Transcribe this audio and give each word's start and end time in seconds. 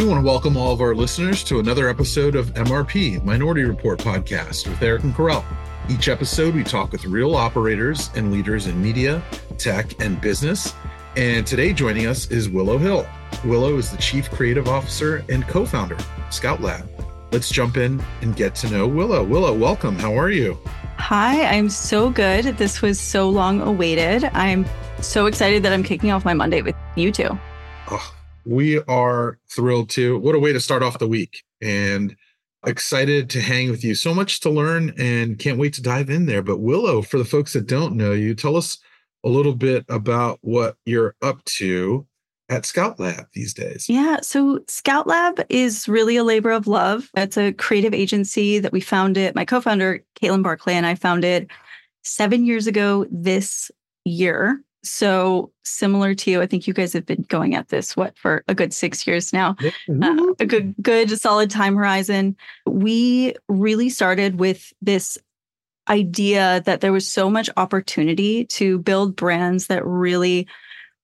We 0.00 0.06
want 0.06 0.24
to 0.24 0.26
welcome 0.26 0.56
all 0.56 0.72
of 0.72 0.80
our 0.80 0.94
listeners 0.94 1.44
to 1.44 1.58
another 1.58 1.86
episode 1.86 2.34
of 2.34 2.54
MRP, 2.54 3.22
Minority 3.22 3.64
Report 3.64 3.98
Podcast, 3.98 4.66
with 4.66 4.80
Erik 4.80 5.02
and 5.02 5.14
Kerel. 5.14 5.44
Each 5.90 6.08
episode, 6.08 6.54
we 6.54 6.64
talk 6.64 6.90
with 6.92 7.04
real 7.04 7.34
operators 7.34 8.08
and 8.14 8.32
leaders 8.32 8.66
in 8.66 8.82
media, 8.82 9.22
tech, 9.58 10.00
and 10.00 10.18
business. 10.18 10.72
And 11.16 11.46
today, 11.46 11.74
joining 11.74 12.06
us 12.06 12.30
is 12.30 12.48
Willow 12.48 12.78
Hill. 12.78 13.06
Willow 13.44 13.76
is 13.76 13.90
the 13.90 13.98
Chief 13.98 14.30
Creative 14.30 14.68
Officer 14.68 15.22
and 15.28 15.46
co 15.46 15.66
founder, 15.66 15.96
of 15.96 16.06
Scout 16.30 16.62
Lab. 16.62 16.88
Let's 17.30 17.50
jump 17.50 17.76
in 17.76 18.02
and 18.22 18.34
get 18.34 18.54
to 18.54 18.70
know 18.70 18.88
Willow. 18.88 19.22
Willow, 19.22 19.52
welcome. 19.52 19.98
How 19.98 20.18
are 20.18 20.30
you? 20.30 20.58
Hi, 20.96 21.44
I'm 21.44 21.68
so 21.68 22.08
good. 22.08 22.56
This 22.56 22.80
was 22.80 22.98
so 22.98 23.28
long 23.28 23.60
awaited. 23.60 24.24
I'm 24.32 24.64
so 25.02 25.26
excited 25.26 25.62
that 25.64 25.74
I'm 25.74 25.82
kicking 25.82 26.10
off 26.10 26.24
my 26.24 26.32
Monday 26.32 26.62
with 26.62 26.74
you 26.96 27.12
two. 27.12 27.38
Oh, 27.90 28.14
we 28.44 28.80
are 28.82 29.38
thrilled 29.48 29.90
to. 29.90 30.18
What 30.18 30.34
a 30.34 30.38
way 30.40 30.52
to 30.52 30.60
start 30.60 30.82
off 30.82 30.98
the 30.98 31.08
week. 31.08 31.42
And 31.60 32.16
excited 32.66 33.30
to 33.30 33.40
hang 33.40 33.70
with 33.70 33.84
you. 33.84 33.94
So 33.94 34.14
much 34.14 34.40
to 34.40 34.50
learn 34.50 34.92
and 34.98 35.38
can't 35.38 35.58
wait 35.58 35.72
to 35.74 35.82
dive 35.82 36.10
in 36.10 36.26
there. 36.26 36.42
But 36.42 36.58
Willow, 36.58 37.02
for 37.02 37.18
the 37.18 37.24
folks 37.24 37.52
that 37.54 37.66
don't 37.66 37.96
know 37.96 38.12
you, 38.12 38.34
tell 38.34 38.56
us 38.56 38.78
a 39.24 39.28
little 39.28 39.54
bit 39.54 39.84
about 39.88 40.38
what 40.42 40.76
you're 40.84 41.14
up 41.22 41.42
to 41.44 42.06
at 42.48 42.66
Scout 42.66 42.98
Lab 42.98 43.26
these 43.32 43.54
days. 43.54 43.88
Yeah. 43.88 44.20
So 44.22 44.60
Scout 44.66 45.06
Lab 45.06 45.40
is 45.48 45.88
really 45.88 46.16
a 46.16 46.24
labor 46.24 46.50
of 46.50 46.66
love. 46.66 47.10
It's 47.16 47.38
a 47.38 47.52
creative 47.52 47.94
agency 47.94 48.58
that 48.58 48.72
we 48.72 48.80
founded. 48.80 49.34
My 49.34 49.44
co-founder, 49.44 50.04
Caitlin 50.20 50.42
Barclay, 50.42 50.74
and 50.74 50.84
I 50.84 50.96
founded 50.96 51.50
seven 52.02 52.44
years 52.44 52.66
ago 52.66 53.06
this 53.10 53.70
year. 54.04 54.62
So 54.82 55.52
similar 55.64 56.14
to 56.14 56.30
you, 56.30 56.40
I 56.40 56.46
think 56.46 56.66
you 56.66 56.72
guys 56.72 56.92
have 56.94 57.04
been 57.04 57.22
going 57.28 57.54
at 57.54 57.68
this 57.68 57.96
what 57.96 58.16
for 58.16 58.44
a 58.48 58.54
good 58.54 58.72
six 58.72 59.06
years 59.06 59.32
now, 59.32 59.56
uh, 59.62 60.26
a 60.38 60.46
good 60.46 60.74
good 60.80 61.10
solid 61.20 61.50
time 61.50 61.76
horizon. 61.76 62.36
We 62.66 63.34
really 63.48 63.90
started 63.90 64.40
with 64.40 64.72
this 64.80 65.18
idea 65.88 66.62
that 66.64 66.80
there 66.80 66.92
was 66.92 67.06
so 67.06 67.28
much 67.28 67.50
opportunity 67.56 68.44
to 68.46 68.78
build 68.78 69.16
brands 69.16 69.66
that 69.66 69.84
really 69.84 70.46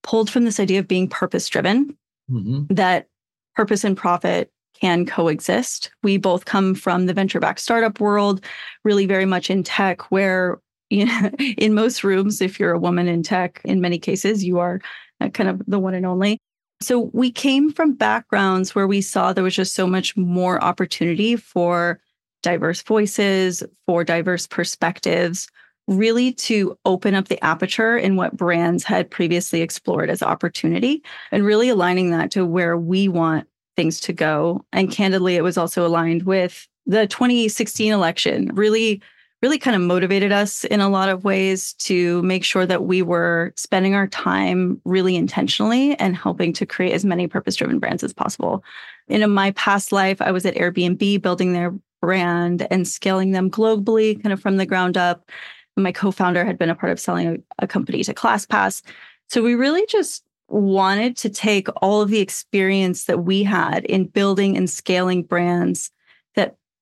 pulled 0.02 0.30
from 0.30 0.44
this 0.44 0.60
idea 0.60 0.78
of 0.78 0.88
being 0.88 1.08
purpose 1.08 1.48
driven, 1.48 1.96
mm-hmm. 2.30 2.72
that 2.72 3.08
purpose 3.56 3.84
and 3.84 3.96
profit 3.96 4.50
can 4.80 5.06
coexist. 5.06 5.90
We 6.02 6.18
both 6.18 6.44
come 6.44 6.74
from 6.74 7.06
the 7.06 7.14
venture 7.14 7.40
back 7.40 7.58
startup 7.58 8.00
world, 8.00 8.44
really 8.84 9.06
very 9.06 9.24
much 9.24 9.50
in 9.50 9.62
tech, 9.62 10.10
where 10.10 10.58
in 10.90 11.74
most 11.74 12.04
rooms, 12.04 12.40
if 12.40 12.60
you're 12.60 12.72
a 12.72 12.78
woman 12.78 13.08
in 13.08 13.22
tech, 13.22 13.60
in 13.64 13.80
many 13.80 13.98
cases, 13.98 14.44
you 14.44 14.58
are 14.58 14.80
uh, 15.20 15.28
kind 15.28 15.48
of 15.48 15.62
the 15.66 15.78
one 15.78 15.94
and 15.94 16.06
only. 16.06 16.38
So 16.80 17.10
we 17.12 17.30
came 17.30 17.72
from 17.72 17.94
backgrounds 17.94 18.74
where 18.74 18.86
we 18.86 19.00
saw 19.00 19.32
there 19.32 19.44
was 19.44 19.54
just 19.54 19.74
so 19.74 19.86
much 19.86 20.16
more 20.16 20.62
opportunity 20.62 21.36
for 21.36 22.00
diverse 22.42 22.82
voices, 22.82 23.62
for 23.86 24.04
diverse 24.04 24.46
perspectives, 24.46 25.48
really 25.88 26.32
to 26.32 26.76
open 26.84 27.14
up 27.14 27.28
the 27.28 27.42
aperture 27.44 27.96
in 27.96 28.16
what 28.16 28.36
brands 28.36 28.84
had 28.84 29.10
previously 29.10 29.62
explored 29.62 30.10
as 30.10 30.22
opportunity 30.22 31.02
and 31.32 31.44
really 31.44 31.68
aligning 31.68 32.10
that 32.10 32.30
to 32.32 32.44
where 32.44 32.76
we 32.76 33.08
want 33.08 33.46
things 33.76 34.00
to 34.00 34.12
go. 34.12 34.64
And 34.72 34.90
candidly, 34.90 35.36
it 35.36 35.42
was 35.42 35.56
also 35.56 35.86
aligned 35.86 36.24
with 36.24 36.66
the 36.86 37.06
2016 37.06 37.92
election, 37.92 38.50
really 38.54 39.02
really 39.46 39.58
kind 39.60 39.76
of 39.76 39.82
motivated 39.82 40.32
us 40.32 40.64
in 40.64 40.80
a 40.80 40.88
lot 40.88 41.08
of 41.08 41.22
ways 41.22 41.72
to 41.74 42.20
make 42.22 42.42
sure 42.42 42.66
that 42.66 42.82
we 42.82 43.00
were 43.00 43.52
spending 43.54 43.94
our 43.94 44.08
time 44.08 44.80
really 44.84 45.14
intentionally 45.14 45.96
and 46.00 46.16
helping 46.16 46.52
to 46.52 46.66
create 46.66 46.92
as 46.92 47.04
many 47.04 47.28
purpose 47.28 47.54
driven 47.54 47.78
brands 47.78 48.02
as 48.02 48.12
possible. 48.12 48.64
In 49.06 49.30
my 49.30 49.52
past 49.52 49.92
life, 49.92 50.20
I 50.20 50.32
was 50.32 50.44
at 50.46 50.56
Airbnb 50.56 51.22
building 51.22 51.52
their 51.52 51.72
brand 52.02 52.66
and 52.72 52.88
scaling 52.88 53.30
them 53.30 53.48
globally, 53.48 54.20
kind 54.20 54.32
of 54.32 54.40
from 54.40 54.56
the 54.56 54.66
ground 54.66 54.96
up. 54.96 55.30
My 55.76 55.92
co 55.92 56.10
founder 56.10 56.44
had 56.44 56.58
been 56.58 56.70
a 56.70 56.74
part 56.74 56.90
of 56.90 56.98
selling 56.98 57.28
a, 57.28 57.64
a 57.64 57.66
company 57.68 58.02
to 58.02 58.14
ClassPass. 58.14 58.82
So 59.28 59.44
we 59.44 59.54
really 59.54 59.86
just 59.88 60.24
wanted 60.48 61.16
to 61.18 61.30
take 61.30 61.68
all 61.82 62.02
of 62.02 62.10
the 62.10 62.18
experience 62.18 63.04
that 63.04 63.20
we 63.20 63.44
had 63.44 63.84
in 63.84 64.06
building 64.06 64.56
and 64.56 64.68
scaling 64.68 65.22
brands 65.22 65.92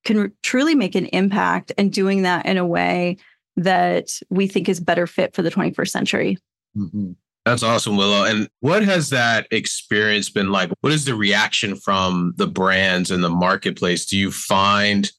can 0.04 0.32
truly 0.42 0.74
make 0.74 0.94
an 0.94 1.06
impact 1.06 1.72
and 1.78 1.92
doing 1.92 2.22
that 2.22 2.46
in 2.46 2.56
a 2.56 2.66
way 2.66 3.16
that 3.56 4.18
we 4.30 4.46
think 4.46 4.68
is 4.68 4.80
better 4.80 5.06
fit 5.06 5.34
for 5.34 5.42
the 5.42 5.50
21st 5.50 5.88
century. 5.88 6.38
Mm-hmm. 6.76 7.12
That's 7.44 7.62
awesome, 7.62 7.96
Willow. 7.96 8.24
And 8.24 8.48
what 8.60 8.82
has 8.84 9.10
that 9.10 9.46
experience 9.50 10.30
been 10.30 10.50
like? 10.50 10.70
What 10.80 10.92
is 10.92 11.04
the 11.04 11.14
reaction 11.14 11.76
from 11.76 12.32
the 12.36 12.46
brands 12.46 13.10
and 13.10 13.22
the 13.22 13.30
marketplace? 13.30 14.06
Do 14.06 14.16
you 14.16 14.30
find 14.30 15.10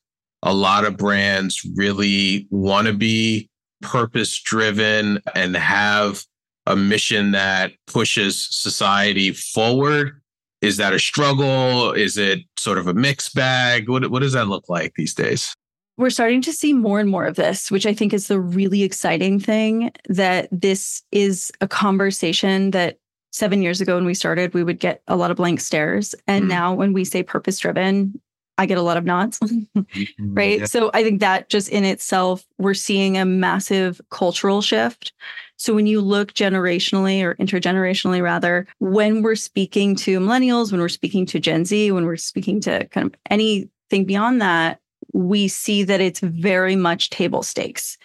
a 0.41 0.53
lot 0.53 0.85
of 0.85 0.97
brands 0.97 1.61
really 1.75 2.47
want 2.49 2.87
to 2.87 2.93
be 2.93 3.49
purpose 3.81 4.41
driven 4.41 5.19
and 5.35 5.55
have 5.55 6.23
a 6.65 6.75
mission 6.75 7.31
that 7.31 7.73
pushes 7.85 8.47
society 8.49 9.31
forward? 9.31 10.19
Is 10.65 10.77
that 10.77 10.93
a 10.93 10.99
struggle? 10.99 11.91
Is 11.91 12.17
it 12.17 12.39
sort 12.57 12.77
of 12.77 12.87
a 12.87 12.93
mixed 12.93 13.35
bag? 13.35 13.87
What, 13.87 14.09
what 14.09 14.21
does 14.21 14.33
that 14.33 14.47
look 14.47 14.67
like 14.67 14.95
these 14.95 15.13
days? 15.13 15.53
We're 15.97 16.09
starting 16.09 16.41
to 16.41 16.51
see 16.51 16.73
more 16.73 16.99
and 16.99 17.09
more 17.09 17.25
of 17.25 17.35
this, 17.35 17.71
which 17.71 17.85
I 17.85 17.93
think 17.93 18.13
is 18.13 18.27
the 18.27 18.39
really 18.39 18.83
exciting 18.83 19.39
thing 19.39 19.91
that 20.09 20.49
this 20.51 21.03
is 21.11 21.51
a 21.61 21.67
conversation 21.67 22.71
that 22.71 22.97
seven 23.31 23.61
years 23.61 23.79
ago 23.79 23.95
when 23.95 24.05
we 24.05 24.13
started, 24.13 24.53
we 24.53 24.63
would 24.63 24.79
get 24.79 25.01
a 25.07 25.15
lot 25.15 25.29
of 25.29 25.37
blank 25.37 25.59
stares. 25.59 26.15
And 26.27 26.45
mm. 26.45 26.49
now 26.49 26.73
when 26.73 26.93
we 26.93 27.05
say 27.05 27.21
purpose 27.21 27.59
driven, 27.59 28.19
I 28.57 28.65
get 28.65 28.77
a 28.77 28.81
lot 28.81 28.97
of 28.97 29.05
nods. 29.05 29.39
Mm-hmm. 29.75 30.33
right. 30.33 30.59
Yeah. 30.59 30.65
So 30.65 30.89
I 30.93 31.03
think 31.03 31.19
that 31.19 31.49
just 31.49 31.69
in 31.69 31.85
itself, 31.85 32.45
we're 32.57 32.73
seeing 32.73 33.17
a 33.17 33.25
massive 33.25 34.01
cultural 34.09 34.61
shift. 34.61 35.13
So 35.57 35.73
when 35.73 35.87
you 35.87 36.01
look 36.01 36.33
generationally 36.33 37.23
or 37.23 37.35
intergenerationally, 37.35 38.21
rather, 38.21 38.67
when 38.79 39.21
we're 39.21 39.35
speaking 39.35 39.95
to 39.97 40.19
millennials, 40.19 40.71
when 40.71 40.81
we're 40.81 40.89
speaking 40.89 41.25
to 41.27 41.39
Gen 41.39 41.65
Z, 41.65 41.91
when 41.91 42.05
we're 42.05 42.17
speaking 42.17 42.59
to 42.61 42.85
kind 42.87 43.07
of 43.07 43.15
anything 43.29 44.05
beyond 44.05 44.41
that, 44.41 44.79
we 45.13 45.47
see 45.47 45.83
that 45.83 46.01
it's 46.01 46.19
very 46.19 46.75
much 46.75 47.09
table 47.09 47.43
stakes. 47.43 47.97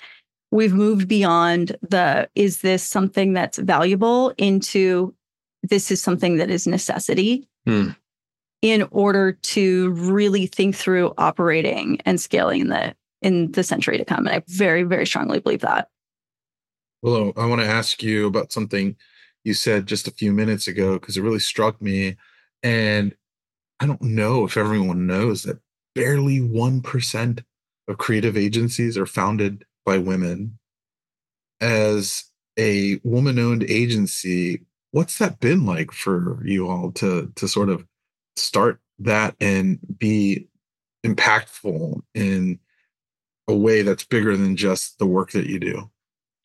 We've 0.50 0.74
moved 0.74 1.08
beyond 1.08 1.76
the 1.82 2.28
is 2.34 2.60
this 2.60 2.82
something 2.82 3.32
that's 3.32 3.58
valuable 3.58 4.32
into 4.38 5.14
this 5.62 5.90
is 5.90 6.00
something 6.00 6.36
that 6.36 6.50
is 6.50 6.66
necessity. 6.66 7.48
Hmm 7.66 7.90
in 8.62 8.86
order 8.90 9.32
to 9.32 9.90
really 9.90 10.46
think 10.46 10.76
through 10.76 11.14
operating 11.16 11.98
and 12.04 12.20
scaling 12.20 12.62
in 12.62 12.68
the 12.68 12.94
in 13.22 13.52
the 13.52 13.62
century 13.62 13.98
to 13.98 14.04
come. 14.04 14.26
And 14.26 14.36
I 14.36 14.42
very, 14.48 14.82
very 14.82 15.06
strongly 15.06 15.40
believe 15.40 15.60
that. 15.60 15.88
Well, 17.02 17.32
I 17.36 17.46
want 17.46 17.60
to 17.60 17.66
ask 17.66 18.02
you 18.02 18.26
about 18.26 18.52
something 18.52 18.96
you 19.44 19.54
said 19.54 19.86
just 19.86 20.08
a 20.08 20.12
few 20.12 20.32
minutes 20.32 20.68
ago 20.68 20.94
because 20.94 21.16
it 21.16 21.22
really 21.22 21.38
struck 21.38 21.80
me. 21.80 22.16
And 22.62 23.14
I 23.78 23.86
don't 23.86 24.02
know 24.02 24.44
if 24.44 24.56
everyone 24.56 25.06
knows 25.06 25.42
that 25.44 25.60
barely 25.94 26.40
1% 26.40 27.44
of 27.88 27.98
creative 27.98 28.36
agencies 28.36 28.98
are 28.98 29.06
founded 29.06 29.64
by 29.84 29.98
women. 29.98 30.58
As 31.60 32.24
a 32.58 33.00
woman 33.02 33.38
owned 33.38 33.64
agency, 33.64 34.62
what's 34.92 35.18
that 35.18 35.40
been 35.40 35.66
like 35.66 35.92
for 35.92 36.40
you 36.44 36.68
all 36.68 36.90
to 36.92 37.32
to 37.34 37.48
sort 37.48 37.68
of 37.68 37.86
start 38.36 38.80
that 38.98 39.34
and 39.40 39.78
be 39.98 40.48
impactful 41.04 42.02
in 42.14 42.58
a 43.48 43.54
way 43.54 43.82
that's 43.82 44.04
bigger 44.04 44.36
than 44.36 44.56
just 44.56 44.98
the 44.98 45.06
work 45.06 45.32
that 45.32 45.46
you 45.46 45.58
do? 45.58 45.90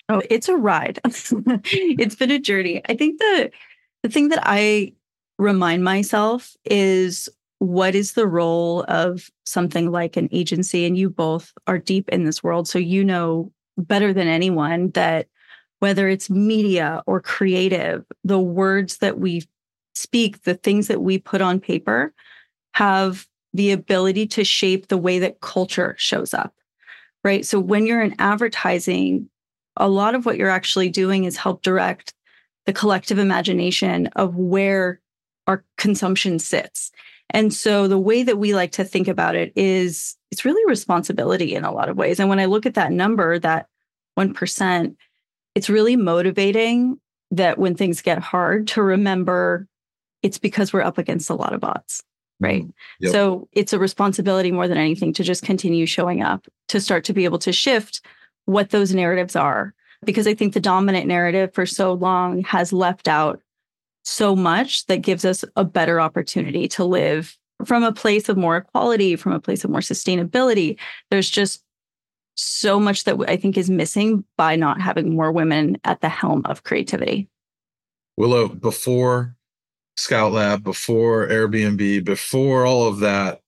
Oh, 0.09 0.21
it's 0.29 0.49
a 0.49 0.55
ride. 0.55 0.99
it's 1.05 2.15
been 2.15 2.31
a 2.31 2.39
journey. 2.39 2.81
I 2.87 2.95
think 2.95 3.19
the 3.19 3.51
the 4.03 4.09
thing 4.09 4.29
that 4.29 4.41
I 4.43 4.93
remind 5.37 5.83
myself 5.83 6.55
is 6.63 7.27
what 7.59 7.95
is 7.95 8.13
the 8.13 8.27
role 8.27 8.85
of 8.87 9.29
something 9.45 9.91
like 9.91 10.17
an 10.17 10.29
agency 10.31 10.85
and 10.85 10.97
you 10.97 11.09
both 11.09 11.51
are 11.67 11.79
deep 11.79 12.09
in 12.09 12.23
this 12.23 12.43
world 12.43 12.67
so 12.67 12.77
you 12.77 13.03
know 13.03 13.51
better 13.77 14.13
than 14.13 14.27
anyone 14.27 14.89
that 14.91 15.27
whether 15.79 16.07
it's 16.07 16.29
media 16.29 17.01
or 17.05 17.19
creative 17.21 18.05
the 18.23 18.39
words 18.39 18.97
that 18.97 19.19
we 19.19 19.41
speak, 19.95 20.43
the 20.43 20.55
things 20.55 20.87
that 20.87 21.01
we 21.01 21.17
put 21.17 21.41
on 21.41 21.59
paper 21.59 22.13
have 22.73 23.25
the 23.53 23.71
ability 23.71 24.27
to 24.27 24.43
shape 24.43 24.87
the 24.87 24.97
way 24.97 25.19
that 25.19 25.41
culture 25.41 25.95
shows 25.97 26.33
up. 26.33 26.53
Right. 27.23 27.45
So 27.45 27.59
when 27.59 27.87
you're 27.87 28.03
in 28.03 28.15
advertising, 28.19 29.29
a 29.77 29.89
lot 29.89 30.13
of 30.13 30.25
what 30.25 30.37
you're 30.37 30.49
actually 30.49 30.89
doing 30.89 31.23
is 31.23 31.37
help 31.37 31.63
direct 31.63 32.13
the 32.65 32.73
collective 32.73 33.17
imagination 33.17 34.07
of 34.15 34.35
where 34.35 34.99
our 35.47 35.63
consumption 35.77 36.39
sits. 36.39 36.91
And 37.29 37.53
so 37.53 37.87
the 37.87 37.97
way 37.97 38.23
that 38.23 38.37
we 38.37 38.53
like 38.53 38.71
to 38.73 38.83
think 38.83 39.07
about 39.07 39.35
it 39.35 39.51
is 39.55 40.15
it's 40.31 40.45
really 40.45 40.63
responsibility 40.69 41.55
in 41.55 41.63
a 41.63 41.71
lot 41.71 41.89
of 41.89 41.97
ways. 41.97 42.19
And 42.19 42.29
when 42.29 42.39
I 42.39 42.45
look 42.45 42.65
at 42.65 42.75
that 42.75 42.91
number, 42.91 43.39
that 43.39 43.67
1%, 44.17 44.95
it's 45.55 45.69
really 45.69 45.95
motivating 45.95 46.99
that 47.31 47.57
when 47.57 47.75
things 47.75 48.01
get 48.01 48.19
hard 48.19 48.67
to 48.67 48.83
remember 48.83 49.67
it's 50.25 50.39
because 50.39 50.73
we're 50.73 50.81
up 50.81 50.97
against 50.97 51.29
a 51.29 51.35
lot 51.35 51.53
of 51.53 51.61
bots. 51.61 52.01
right? 52.39 52.63
Mm-hmm. 52.63 52.71
Yep. 53.01 53.11
So 53.11 53.47
it's 53.51 53.73
a 53.73 53.79
responsibility 53.79 54.51
more 54.51 54.67
than 54.67 54.77
anything 54.77 55.13
to 55.13 55.23
just 55.23 55.43
continue 55.43 55.85
showing 55.85 56.23
up, 56.23 56.47
to 56.69 56.81
start 56.81 57.03
to 57.05 57.13
be 57.13 57.25
able 57.25 57.37
to 57.39 57.53
shift 57.53 58.01
what 58.45 58.71
those 58.71 58.91
narratives 58.93 59.35
are. 59.35 59.75
Because 60.03 60.25
I 60.25 60.33
think 60.33 60.53
the 60.53 60.59
dominant 60.59 61.05
narrative 61.05 61.53
for 61.53 61.67
so 61.67 61.93
long 61.93 62.43
has 62.43 62.73
left 62.73 63.07
out 63.07 63.39
so 64.03 64.35
much 64.35 64.87
that 64.87 64.97
gives 64.97 65.25
us 65.25 65.45
a 65.55 65.63
better 65.63 66.01
opportunity 66.01 66.67
to 66.69 66.83
live 66.83 67.37
from 67.63 67.83
a 67.83 67.93
place 67.93 68.27
of 68.27 68.35
more 68.35 68.57
equality, 68.57 69.15
from 69.15 69.31
a 69.31 69.39
place 69.39 69.63
of 69.63 69.69
more 69.69 69.79
sustainability. 69.79 70.77
There's 71.11 71.29
just 71.29 71.63
so 72.35 72.79
much 72.79 73.03
that 73.03 73.17
I 73.27 73.37
think 73.37 73.57
is 73.57 73.69
missing 73.69 74.25
by 74.37 74.55
not 74.55 74.81
having 74.81 75.15
more 75.15 75.31
women 75.31 75.77
at 75.83 76.01
the 76.01 76.09
helm 76.09 76.41
of 76.45 76.63
creativity. 76.63 77.29
Willow, 78.17 78.47
before 78.47 79.35
Scout 79.97 80.33
Lab, 80.33 80.63
before 80.63 81.27
Airbnb, 81.27 82.03
before 82.03 82.65
all 82.65 82.87
of 82.87 82.99
that, 82.99 83.41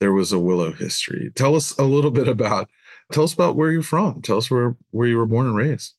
there 0.00 0.12
was 0.12 0.32
a 0.32 0.38
Willow 0.38 0.72
history. 0.72 1.30
Tell 1.34 1.54
us 1.54 1.76
a 1.78 1.84
little 1.84 2.10
bit 2.10 2.28
about 2.28 2.68
tell 3.12 3.24
us 3.24 3.34
about 3.34 3.56
where 3.56 3.70
you're 3.70 3.82
from. 3.82 4.22
Tell 4.22 4.38
us 4.38 4.50
where 4.50 4.76
where 4.90 5.08
you 5.08 5.16
were 5.16 5.26
born 5.26 5.46
and 5.46 5.56
raised. 5.56 5.94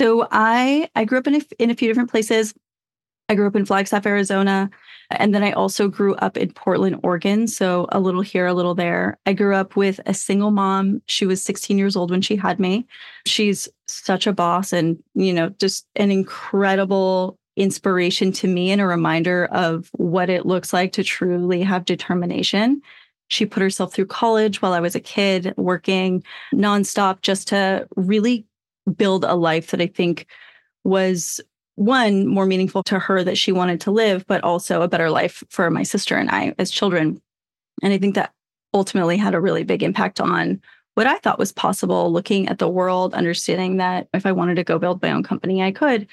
So 0.00 0.26
I 0.30 0.88
I 0.94 1.04
grew 1.04 1.18
up 1.18 1.26
in 1.26 1.36
a, 1.36 1.40
in 1.58 1.70
a 1.70 1.74
few 1.74 1.88
different 1.88 2.10
places. 2.10 2.54
I 3.28 3.34
grew 3.34 3.46
up 3.46 3.56
in 3.56 3.66
Flagstaff, 3.66 4.06
Arizona. 4.06 4.70
And 5.10 5.34
then 5.34 5.42
I 5.42 5.52
also 5.52 5.88
grew 5.88 6.14
up 6.16 6.36
in 6.36 6.52
Portland, 6.52 7.00
Oregon. 7.02 7.46
So 7.46 7.86
a 7.92 8.00
little 8.00 8.20
here, 8.20 8.46
a 8.46 8.54
little 8.54 8.74
there. 8.74 9.18
I 9.26 9.34
grew 9.34 9.54
up 9.54 9.76
with 9.76 10.00
a 10.06 10.14
single 10.14 10.50
mom. 10.50 11.02
She 11.06 11.26
was 11.26 11.42
16 11.42 11.78
years 11.78 11.96
old 11.96 12.10
when 12.10 12.22
she 12.22 12.36
had 12.36 12.58
me. 12.58 12.86
She's 13.26 13.68
such 13.86 14.26
a 14.26 14.32
boss 14.32 14.72
and, 14.72 14.98
you 15.14 15.32
know, 15.32 15.50
just 15.58 15.86
an 15.96 16.10
incredible 16.10 17.38
inspiration 17.58 18.32
to 18.32 18.48
me 18.48 18.70
and 18.70 18.80
a 18.80 18.86
reminder 18.86 19.46
of 19.46 19.90
what 19.92 20.30
it 20.30 20.46
looks 20.46 20.72
like 20.72 20.92
to 20.92 21.04
truly 21.04 21.62
have 21.62 21.84
determination. 21.84 22.80
She 23.28 23.44
put 23.44 23.62
herself 23.62 23.92
through 23.92 24.06
college 24.06 24.62
while 24.62 24.72
I 24.72 24.80
was 24.80 24.94
a 24.94 25.00
kid, 25.00 25.52
working 25.56 26.22
nonstop 26.54 27.20
just 27.20 27.48
to 27.48 27.86
really 27.96 28.46
build 28.96 29.24
a 29.24 29.34
life 29.34 29.70
that 29.70 29.80
I 29.80 29.86
think 29.86 30.26
was 30.84 31.40
one 31.74 32.26
more 32.26 32.46
meaningful 32.46 32.82
to 32.84 32.98
her 32.98 33.22
that 33.22 33.38
she 33.38 33.52
wanted 33.52 33.80
to 33.82 33.90
live, 33.90 34.26
but 34.26 34.42
also 34.42 34.82
a 34.82 34.88
better 34.88 35.10
life 35.10 35.44
for 35.50 35.70
my 35.70 35.82
sister 35.82 36.16
and 36.16 36.30
I 36.30 36.54
as 36.58 36.70
children. 36.70 37.20
And 37.82 37.92
I 37.92 37.98
think 37.98 38.14
that 38.14 38.32
ultimately 38.74 39.16
had 39.16 39.34
a 39.34 39.40
really 39.40 39.62
big 39.62 39.82
impact 39.82 40.20
on 40.20 40.60
what 40.94 41.06
I 41.06 41.18
thought 41.18 41.38
was 41.38 41.52
possible 41.52 42.12
looking 42.12 42.48
at 42.48 42.58
the 42.58 42.68
world, 42.68 43.14
understanding 43.14 43.76
that 43.76 44.08
if 44.12 44.26
I 44.26 44.32
wanted 44.32 44.56
to 44.56 44.64
go 44.64 44.80
build 44.80 45.00
my 45.00 45.12
own 45.12 45.22
company, 45.22 45.62
I 45.62 45.70
could. 45.70 46.08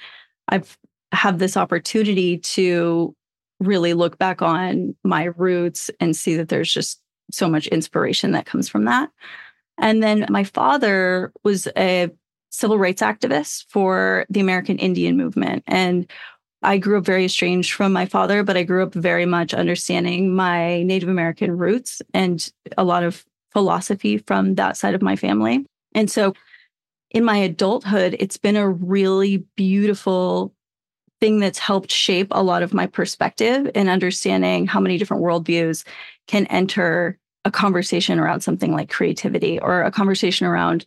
I've 0.50 0.77
have 1.15 1.39
this 1.39 1.57
opportunity 1.57 2.38
to 2.38 3.15
really 3.59 3.94
look 3.94 4.17
back 4.17 4.41
on 4.41 4.95
my 5.03 5.25
roots 5.25 5.89
and 6.00 6.15
see 6.15 6.35
that 6.35 6.50
there's 6.50 6.71
just 6.71 7.01
so 7.31 7.50
much 7.50 7.67
inspiration 7.67 8.31
that 8.31 8.45
comes 8.45 8.69
from 8.69 8.85
that. 8.85 9.09
And 9.77 10.01
then 10.01 10.25
my 10.29 10.44
father 10.44 11.31
was 11.44 11.67
a 11.77 12.09
civil 12.50 12.77
rights 12.77 13.01
activist 13.01 13.65
for 13.69 14.25
the 14.29 14.39
American 14.39 14.77
Indian 14.77 15.17
movement. 15.17 15.63
And 15.67 16.09
I 16.62 16.77
grew 16.77 16.97
up 16.97 17.06
very 17.06 17.25
estranged 17.25 17.73
from 17.73 17.91
my 17.94 18.06
father, 18.06 18.44
but 18.44 18.57
I 18.57 18.63
grew 18.63 18.83
up 18.83 18.94
very 18.94 19.25
much 19.25 19.53
understanding 19.53 20.33
my 20.35 20.83
Native 20.83 21.09
American 21.09 21.57
roots 21.57 22.01
and 22.13 22.50
a 22.77 22.83
lot 22.83 23.03
of 23.03 23.25
philosophy 23.51 24.17
from 24.17 24.56
that 24.56 24.77
side 24.77 24.95
of 24.95 25.01
my 25.01 25.15
family. 25.15 25.65
And 25.94 26.09
so 26.09 26.33
in 27.12 27.23
my 27.23 27.38
adulthood, 27.38 28.15
it's 28.19 28.38
been 28.38 28.56
a 28.56 28.69
really 28.69 29.45
beautiful 29.56 30.54
thing 31.19 31.39
that's 31.39 31.59
helped 31.59 31.91
shape 31.91 32.27
a 32.31 32.44
lot 32.44 32.63
of 32.63 32.73
my 32.73 32.88
perspective 32.88 33.69
and 33.75 33.89
understanding 33.89 34.67
how 34.67 34.79
many 34.79 34.97
different 34.97 35.23
worldviews 35.23 35.85
can 36.27 36.45
enter 36.47 37.17
a 37.45 37.51
conversation 37.51 38.19
around 38.19 38.41
something 38.41 38.73
like 38.73 38.89
creativity 38.89 39.59
or 39.59 39.83
a 39.83 39.91
conversation 39.91 40.45
around 40.47 40.85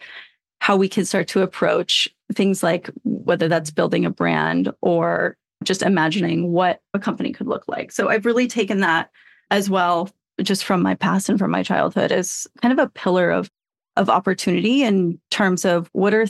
how 0.61 0.77
we 0.77 0.89
can 0.89 1.05
start 1.05 1.29
to 1.29 1.43
approach 1.43 2.09
things 2.35 2.63
like 2.63 2.91
whether 3.05 3.49
that's 3.49 3.71
building 3.71 4.05
a 4.05 4.11
brand 4.11 4.73
or 4.81 5.37
just 5.65 5.83
imagining 5.83 6.53
what 6.53 6.81
a 6.95 6.99
company 6.99 7.33
could 7.33 7.47
look 7.47 7.65
like. 7.69 7.93
So 7.93 8.09
I've 8.09 8.27
really 8.27 8.49
taken 8.49 8.81
that 8.81 9.11
as 9.51 9.71
well, 9.71 10.11
just 10.43 10.65
from 10.65 10.83
my 10.83 10.95
past 10.95 11.29
and 11.29 11.39
from 11.39 11.51
my 11.51 11.63
childhood, 11.63 12.13
as 12.13 12.47
kind 12.61 12.73
of 12.73 12.85
a 12.85 12.91
pillar 12.91 13.31
of 13.31 13.51
of 13.97 14.09
opportunity 14.09 14.85
in 14.85 15.19
terms 15.31 15.65
of 15.65 15.91
what 15.93 16.15
are 16.15 16.27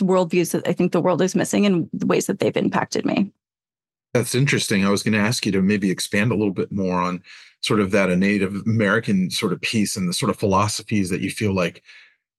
worldviews 0.00 0.52
that 0.52 0.66
I 0.66 0.72
think 0.72 0.92
the 0.92 1.00
world 1.00 1.22
is 1.22 1.34
missing 1.34 1.66
and 1.66 1.88
the 1.92 2.06
ways 2.06 2.26
that 2.26 2.38
they've 2.38 2.56
impacted 2.56 3.04
me. 3.04 3.32
That's 4.14 4.34
interesting. 4.34 4.84
I 4.84 4.90
was 4.90 5.02
going 5.02 5.14
to 5.14 5.18
ask 5.18 5.46
you 5.46 5.52
to 5.52 5.62
maybe 5.62 5.90
expand 5.90 6.32
a 6.32 6.36
little 6.36 6.52
bit 6.52 6.70
more 6.70 7.00
on 7.00 7.22
sort 7.62 7.80
of 7.80 7.92
that 7.92 8.10
a 8.10 8.16
Native 8.16 8.54
American 8.66 9.30
sort 9.30 9.52
of 9.52 9.60
piece 9.60 9.96
and 9.96 10.08
the 10.08 10.12
sort 10.12 10.30
of 10.30 10.38
philosophies 10.38 11.08
that 11.10 11.20
you 11.20 11.30
feel 11.30 11.54
like 11.54 11.82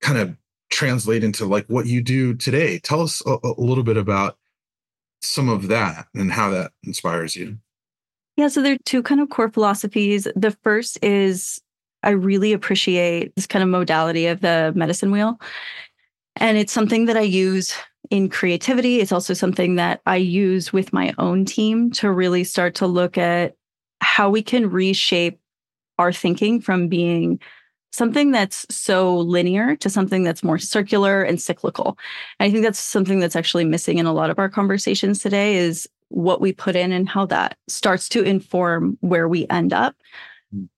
kind 0.02 0.18
of 0.18 0.36
translate 0.70 1.24
into 1.24 1.46
like 1.46 1.66
what 1.68 1.88
you 1.88 2.02
do 2.02 2.34
today. 2.36 2.80
Tell 2.80 3.02
us 3.02 3.22
a, 3.26 3.38
a 3.44 3.54
little 3.58 3.84
bit 3.84 3.98
about 3.98 4.38
some 5.22 5.50
of 5.50 5.68
that 5.70 6.08
and 6.14 6.32
how 6.32 6.50
that 6.50 6.72
inspires 6.84 7.36
you. 7.36 7.58
Yeah, 8.36 8.48
so 8.48 8.62
there 8.62 8.74
are 8.74 8.84
two 8.86 9.04
kind 9.04 9.22
of 9.22 9.30
core 9.30 9.50
philosophies. 9.50 10.28
The 10.36 10.52
first 10.64 10.98
is 11.04 11.62
I 12.04 12.10
really 12.10 12.52
appreciate 12.52 13.34
this 13.36 13.48
kind 13.48 13.64
of 13.64 13.70
modality 13.70 14.28
of 14.28 14.42
the 14.42 14.74
medicine 14.76 15.12
wheel. 15.12 15.40
And 16.38 16.58
it's 16.58 16.74
something 16.74 17.06
that 17.06 17.18
I 17.18 17.22
use 17.22 17.74
in 18.10 18.30
creativity. 18.30 19.00
It's 19.00 19.12
also 19.12 19.34
something 19.34 19.76
that 19.76 20.02
I 20.06 20.18
use 20.18 20.74
with 20.74 20.94
my 20.94 21.14
own 21.18 21.46
team 21.46 21.92
to 21.92 22.12
really 22.12 22.44
start 22.44 22.76
to 22.76 22.88
look 22.88 23.18
at 23.18 23.56
how 24.02 24.30
we 24.30 24.42
can 24.42 24.70
reshape 24.70 25.40
our 25.98 26.12
thinking 26.12 26.60
from 26.60 26.88
being 26.88 27.40
something 27.92 28.32
that's 28.32 28.66
so 28.70 29.18
linear 29.20 29.76
to 29.76 29.90
something 29.90 30.24
that's 30.24 30.44
more 30.44 30.58
circular 30.58 31.22
and 31.22 31.40
cyclical. 31.40 31.98
And 32.40 32.48
I 32.48 32.52
think 32.52 32.64
that's 32.64 32.80
something 32.80 33.20
that's 33.20 33.36
actually 33.36 33.66
missing 33.66 34.00
in 34.00 34.08
a 34.08 34.14
lot 34.14 34.32
of 34.32 34.40
our 34.40 34.50
conversations 34.50 35.20
today 35.20 35.56
is 35.58 35.88
what 36.10 36.42
we 36.42 36.54
put 36.54 36.76
in 36.76 36.92
and 36.92 37.08
how 37.08 37.26
that 37.28 37.58
starts 37.68 38.10
to 38.10 38.24
inform 38.24 38.98
where 39.02 39.28
we 39.28 39.48
end 39.50 39.74
up. 39.74 39.96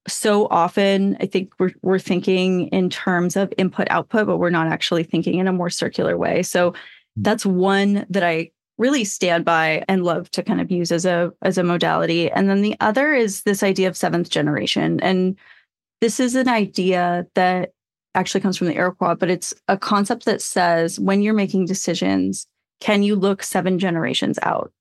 So 0.07 0.47
often, 0.47 1.17
I 1.19 1.25
think 1.25 1.51
we're, 1.59 1.73
we're 1.81 1.99
thinking 1.99 2.67
in 2.67 2.89
terms 2.89 3.35
of 3.35 3.53
input 3.57 3.87
output, 3.89 4.27
but 4.27 4.37
we're 4.37 4.49
not 4.49 4.67
actually 4.67 5.03
thinking 5.03 5.39
in 5.39 5.47
a 5.47 5.53
more 5.53 5.69
circular 5.69 6.17
way. 6.17 6.43
So 6.43 6.71
mm. 6.71 6.75
that's 7.17 7.45
one 7.45 8.05
that 8.09 8.23
I 8.23 8.51
really 8.77 9.05
stand 9.05 9.45
by 9.45 9.83
and 9.87 10.03
love 10.03 10.29
to 10.31 10.43
kind 10.43 10.59
of 10.59 10.69
use 10.69 10.91
as 10.91 11.05
a 11.05 11.31
as 11.41 11.57
a 11.57 11.63
modality 11.63 12.29
and 12.29 12.49
then 12.49 12.61
the 12.61 12.75
other 12.81 13.13
is 13.13 13.43
this 13.43 13.63
idea 13.63 13.87
of 13.87 13.95
seventh 13.95 14.29
generation 14.29 14.99
and 14.99 15.37
this 16.01 16.19
is 16.19 16.35
an 16.35 16.49
idea 16.49 17.25
that 17.35 17.71
actually 18.15 18.41
comes 18.41 18.57
from 18.57 18.67
the 18.67 18.75
Iroquois, 18.75 19.15
but 19.15 19.29
it's 19.29 19.53
a 19.67 19.77
concept 19.77 20.25
that 20.25 20.41
says 20.41 20.99
when 20.99 21.21
you're 21.21 21.33
making 21.33 21.65
decisions, 21.65 22.47
can 22.79 23.03
you 23.03 23.15
look 23.15 23.43
seven 23.43 23.77
generations 23.77 24.39
out? 24.41 24.71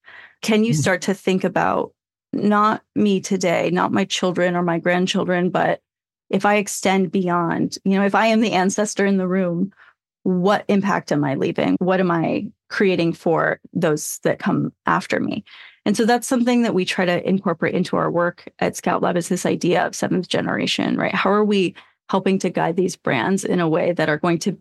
Can 0.43 0.65
you 0.65 0.73
hmm. 0.73 0.81
start 0.81 1.03
to 1.03 1.15
think 1.15 1.45
about 1.45 1.93
not 2.35 2.83
me 2.95 3.21
today, 3.21 3.71
not 3.71 3.93
my 3.93 4.05
children 4.05 4.57
or 4.57 4.63
my 4.63 4.79
grandchildren, 4.79 5.51
but 5.51 5.81
if 6.31 6.45
I 6.45 6.57
extend 6.57 7.13
beyond, 7.13 7.79
you 7.85 7.99
know, 7.99 8.05
if 8.05 8.15
I 8.15 8.27
am 8.27 8.41
the 8.41 8.53
ancestor 8.53 9.07
in 9.07 9.19
the 9.19 9.29
room, 9.29 9.73
what 10.25 10.65
impact 10.69 11.13
am 11.13 11.23
I 11.25 11.35
leaving? 11.35 11.77
What 11.79 12.01
am 12.01 12.11
I 12.11 12.47
creating 12.71 13.13
for 13.13 13.61
those 13.73 14.19
that 14.25 14.39
come 14.39 14.73
after 14.87 15.21
me? 15.21 15.45
And 15.85 15.97
so 15.97 16.07
that's 16.07 16.27
something 16.27 16.63
that 16.63 16.75
we 16.75 16.85
try 16.85 17.05
to 17.05 17.29
incorporate 17.29 17.75
into 17.75 17.97
our 17.97 18.11
work 18.11 18.49
at 18.59 18.75
Scout 18.75 19.03
Lab 19.03 19.17
is 19.17 19.29
this 19.29 19.45
idea 19.45 19.87
of 19.87 19.95
seventh 19.95 20.29
generation, 20.29 20.97
right? 20.97 21.15
How 21.15 21.31
are 21.31 21.45
we 21.45 21.75
helping 22.09 22.39
to 22.39 22.51
guide 22.51 22.77
these 22.77 22.97
brands 22.97 23.45
in 23.45 23.61
a 23.61 23.69
way 23.69 23.93
that 23.93 24.09
are 24.09 24.19
going 24.19 24.39
to 24.39 24.59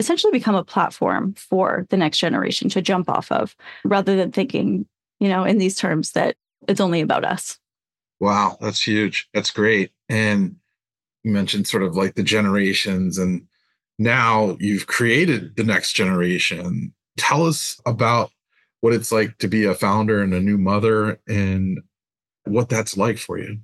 essentially 0.00 0.32
become 0.32 0.54
a 0.54 0.64
platform 0.64 1.34
for 1.34 1.86
the 1.90 1.96
next 1.96 2.18
generation 2.18 2.68
to 2.68 2.82
jump 2.82 3.08
off 3.08 3.30
of 3.32 3.56
rather 3.84 4.16
than 4.16 4.32
thinking, 4.32 4.86
you 5.20 5.28
know, 5.28 5.44
in 5.44 5.58
these 5.58 5.76
terms 5.76 6.12
that 6.12 6.36
it's 6.68 6.80
only 6.80 7.00
about 7.00 7.24
us. 7.24 7.58
Wow, 8.20 8.56
that's 8.60 8.80
huge. 8.80 9.28
That's 9.34 9.50
great. 9.50 9.92
And 10.08 10.56
you 11.22 11.32
mentioned 11.32 11.66
sort 11.66 11.82
of 11.82 11.96
like 11.96 12.14
the 12.14 12.22
generations 12.22 13.18
and 13.18 13.46
now 13.98 14.56
you've 14.60 14.86
created 14.86 15.56
the 15.56 15.64
next 15.64 15.92
generation. 15.92 16.94
Tell 17.16 17.46
us 17.46 17.80
about 17.86 18.30
what 18.80 18.92
it's 18.92 19.10
like 19.10 19.38
to 19.38 19.48
be 19.48 19.64
a 19.64 19.74
founder 19.74 20.22
and 20.22 20.34
a 20.34 20.40
new 20.40 20.58
mother 20.58 21.18
and 21.26 21.80
what 22.44 22.68
that's 22.68 22.96
like 22.96 23.18
for 23.18 23.38
you. 23.38 23.58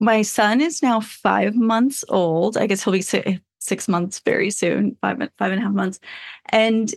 My 0.00 0.22
son 0.22 0.60
is 0.60 0.82
now 0.82 1.00
five 1.00 1.54
months 1.54 2.04
old. 2.08 2.56
I 2.56 2.66
guess 2.66 2.82
he'll 2.82 2.92
be 2.92 3.02
six 3.02 3.88
months 3.88 4.20
very 4.24 4.50
soon, 4.50 4.96
five, 5.00 5.18
five 5.38 5.52
and 5.52 5.60
a 5.60 5.64
half 5.64 5.72
months. 5.72 6.00
And 6.46 6.92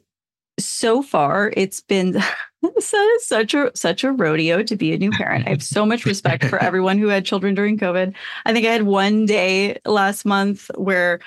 so 0.66 1.02
far 1.02 1.54
it's 1.56 1.82
been 1.82 2.22
such 2.80 3.54
a 3.54 3.72
such 3.76 4.04
a 4.04 4.12
rodeo 4.12 4.64
to 4.64 4.76
be 4.76 4.94
a 4.94 4.98
new 4.98 5.12
parent. 5.12 5.48
I 5.48 5.52
have 5.52 5.64
so 5.64 5.86
much 5.86 6.06
respect 6.06 6.46
for 6.46 6.58
everyone 6.64 6.98
who 6.98 7.08
had 7.08 7.26
children 7.26 7.56
during 7.56 7.78
COVID. 7.78 8.14
I 8.46 8.54
think 8.54 8.66
I 8.66 8.72
had 8.72 8.84
one 8.84 9.26
day 9.26 9.80
last 9.86 10.26
month 10.26 10.70
where 10.76 11.20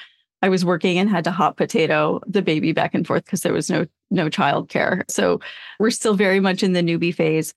I 0.42 0.48
was 0.48 0.64
working 0.64 0.98
and 0.98 1.08
had 1.08 1.24
to 1.24 1.30
hot 1.30 1.56
potato 1.56 2.20
the 2.26 2.42
baby 2.42 2.72
back 2.72 2.94
and 2.94 3.06
forth 3.06 3.24
because 3.24 3.42
there 3.42 3.52
was 3.52 3.70
no 3.70 3.86
no 4.10 4.28
childcare. 4.28 5.02
So 5.10 5.40
we're 5.78 5.90
still 5.90 6.14
very 6.14 6.40
much 6.40 6.62
in 6.62 6.72
the 6.72 6.82
newbie 6.82 7.14
phase. 7.14 7.54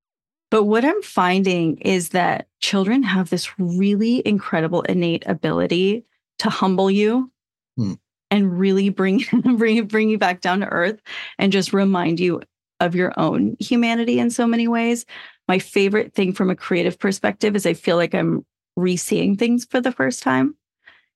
But 0.52 0.64
what 0.64 0.84
I'm 0.84 1.02
finding 1.04 1.78
is 1.78 2.10
that 2.10 2.48
children 2.60 3.04
have 3.04 3.30
this 3.30 3.60
really 3.60 4.26
incredible 4.26 4.82
innate 4.84 5.24
ability 5.28 6.06
to 6.40 6.50
humble 6.50 6.90
you 6.90 7.32
hmm. 7.78 7.94
And 8.32 8.60
really 8.60 8.90
bring 8.90 9.24
bring 9.58 9.86
bring 9.86 10.10
you 10.10 10.18
back 10.18 10.42
down 10.42 10.60
to 10.62 10.68
earth 10.68 11.02
and 11.38 11.52
just 11.52 11.74
remind 11.74 12.20
you 12.20 12.42
of 12.80 12.96
your 12.96 13.14
own 13.18 13.58
humanity 13.60 14.20
in 14.20 14.30
so 14.30 14.48
many 14.48 14.68
ways. 14.68 15.06
My 15.48 15.60
favorite 15.60 16.14
thing 16.14 16.34
from 16.34 16.50
a 16.50 16.56
creative 16.56 16.98
perspective 16.98 17.56
is 17.56 17.66
I 17.66 17.74
feel 17.74 17.98
like 17.98 18.16
I'm 18.16 18.46
re-seeing 18.76 19.36
things 19.36 19.66
for 19.66 19.82
the 19.82 19.92
first 19.92 20.24
time. 20.24 20.56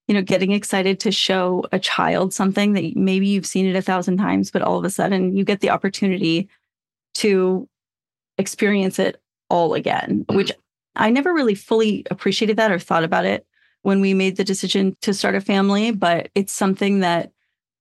You 0.07 0.15
know, 0.15 0.21
getting 0.21 0.51
excited 0.51 0.99
to 1.01 1.11
show 1.11 1.63
a 1.71 1.79
child 1.79 2.33
something 2.33 2.73
that 2.73 2.95
maybe 2.97 3.27
you've 3.27 3.45
seen 3.45 3.65
it 3.65 3.77
a 3.77 3.81
thousand 3.81 4.17
times, 4.17 4.51
but 4.51 4.61
all 4.61 4.77
of 4.77 4.83
a 4.83 4.89
sudden 4.89 5.35
you 5.35 5.45
get 5.45 5.61
the 5.61 5.69
opportunity 5.69 6.49
to 7.15 7.69
experience 8.37 8.99
it 8.99 9.21
all 9.49 9.75
again, 9.75 10.25
which 10.29 10.51
I 10.95 11.09
never 11.09 11.33
really 11.33 11.55
fully 11.55 12.05
appreciated 12.11 12.57
that 12.57 12.71
or 12.71 12.79
thought 12.79 13.05
about 13.05 13.25
it 13.25 13.45
when 13.83 14.01
we 14.01 14.13
made 14.13 14.37
the 14.37 14.43
decision 14.43 14.97
to 15.01 15.13
start 15.13 15.35
a 15.35 15.41
family, 15.41 15.91
but 15.91 16.29
it's 16.35 16.51
something 16.51 17.01
that 17.01 17.31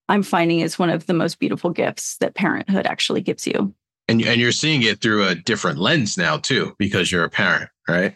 I'm 0.08 0.22
finding 0.22 0.60
is 0.60 0.78
one 0.78 0.90
of 0.90 1.06
the 1.06 1.14
most 1.14 1.38
beautiful 1.38 1.70
gifts 1.70 2.18
that 2.18 2.34
parenthood 2.34 2.86
actually 2.86 3.22
gives 3.22 3.46
you. 3.46 3.74
And, 4.08 4.20
and 4.22 4.40
you're 4.40 4.52
seeing 4.52 4.82
it 4.82 5.00
through 5.00 5.26
a 5.26 5.34
different 5.34 5.78
lens 5.78 6.18
now, 6.18 6.36
too, 6.36 6.74
because 6.78 7.10
you're 7.10 7.24
a 7.24 7.30
parent, 7.30 7.70
right? 7.88 8.14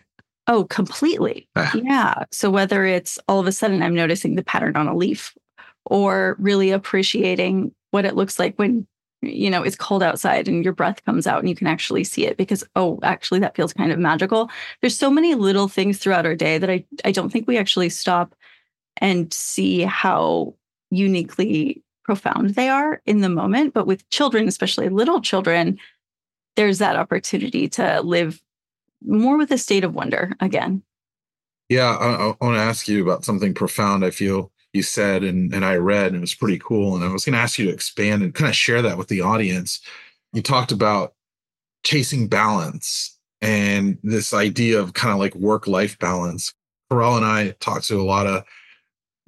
Oh, 0.48 0.64
completely. 0.64 1.48
Ah. 1.56 1.72
Yeah. 1.74 2.24
So 2.32 2.50
whether 2.50 2.84
it's 2.84 3.18
all 3.28 3.40
of 3.40 3.46
a 3.46 3.52
sudden 3.52 3.82
I'm 3.82 3.94
noticing 3.94 4.34
the 4.34 4.44
pattern 4.44 4.76
on 4.76 4.88
a 4.88 4.96
leaf 4.96 5.34
or 5.84 6.36
really 6.38 6.70
appreciating 6.70 7.72
what 7.90 8.04
it 8.04 8.16
looks 8.16 8.38
like 8.38 8.56
when 8.56 8.86
you 9.22 9.50
know 9.50 9.62
it's 9.62 9.76
cold 9.76 10.02
outside 10.02 10.48
and 10.48 10.64
your 10.64 10.72
breath 10.72 11.04
comes 11.04 11.26
out 11.26 11.40
and 11.40 11.48
you 11.48 11.54
can 11.54 11.66
actually 11.66 12.04
see 12.04 12.26
it 12.26 12.36
because 12.36 12.62
oh 12.76 12.98
actually 13.02 13.40
that 13.40 13.56
feels 13.56 13.72
kind 13.72 13.92
of 13.92 13.98
magical. 13.98 14.50
There's 14.80 14.98
so 14.98 15.10
many 15.10 15.34
little 15.34 15.68
things 15.68 15.98
throughout 15.98 16.26
our 16.26 16.34
day 16.34 16.58
that 16.58 16.70
i 16.70 16.84
i 17.04 17.12
don't 17.12 17.30
think 17.30 17.46
we 17.46 17.58
actually 17.58 17.88
stop 17.88 18.34
and 18.98 19.32
see 19.32 19.82
how 19.82 20.54
uniquely 20.90 21.82
profound 22.04 22.50
they 22.50 22.68
are 22.68 23.02
in 23.04 23.20
the 23.20 23.28
moment. 23.28 23.74
But 23.74 23.86
with 23.86 24.08
children 24.10 24.48
especially 24.48 24.88
little 24.88 25.20
children 25.20 25.78
there's 26.56 26.78
that 26.78 26.96
opportunity 26.96 27.68
to 27.68 28.00
live 28.02 28.40
more 29.04 29.36
with 29.36 29.50
a 29.50 29.58
state 29.58 29.84
of 29.84 29.94
wonder 29.94 30.32
again. 30.40 30.82
Yeah 31.68 31.96
i, 31.96 32.06
I 32.12 32.26
want 32.40 32.56
to 32.56 32.60
ask 32.60 32.86
you 32.86 33.02
about 33.02 33.24
something 33.24 33.54
profound 33.54 34.04
i 34.04 34.10
feel 34.10 34.52
you 34.76 34.82
said 34.82 35.24
and, 35.24 35.52
and 35.52 35.64
I 35.64 35.76
read, 35.76 36.08
and 36.08 36.16
it 36.16 36.20
was 36.20 36.34
pretty 36.34 36.58
cool. 36.58 36.94
And 36.94 37.04
I 37.04 37.12
was 37.12 37.24
going 37.24 37.32
to 37.34 37.38
ask 37.40 37.58
you 37.58 37.66
to 37.66 37.72
expand 37.72 38.22
and 38.22 38.34
kind 38.34 38.48
of 38.48 38.54
share 38.54 38.82
that 38.82 38.98
with 38.98 39.08
the 39.08 39.22
audience. 39.22 39.80
You 40.32 40.42
talked 40.42 40.70
about 40.70 41.14
chasing 41.82 42.28
balance 42.28 43.16
and 43.40 43.98
this 44.02 44.32
idea 44.34 44.80
of 44.80 44.94
kind 44.94 45.12
of 45.12 45.18
like 45.18 45.34
work 45.34 45.66
life 45.66 45.98
balance. 45.98 46.52
Kerel 46.90 47.16
and 47.16 47.26
I 47.26 47.50
talked 47.60 47.86
to 47.88 48.00
a 48.00 48.02
lot 48.04 48.26
of 48.26 48.44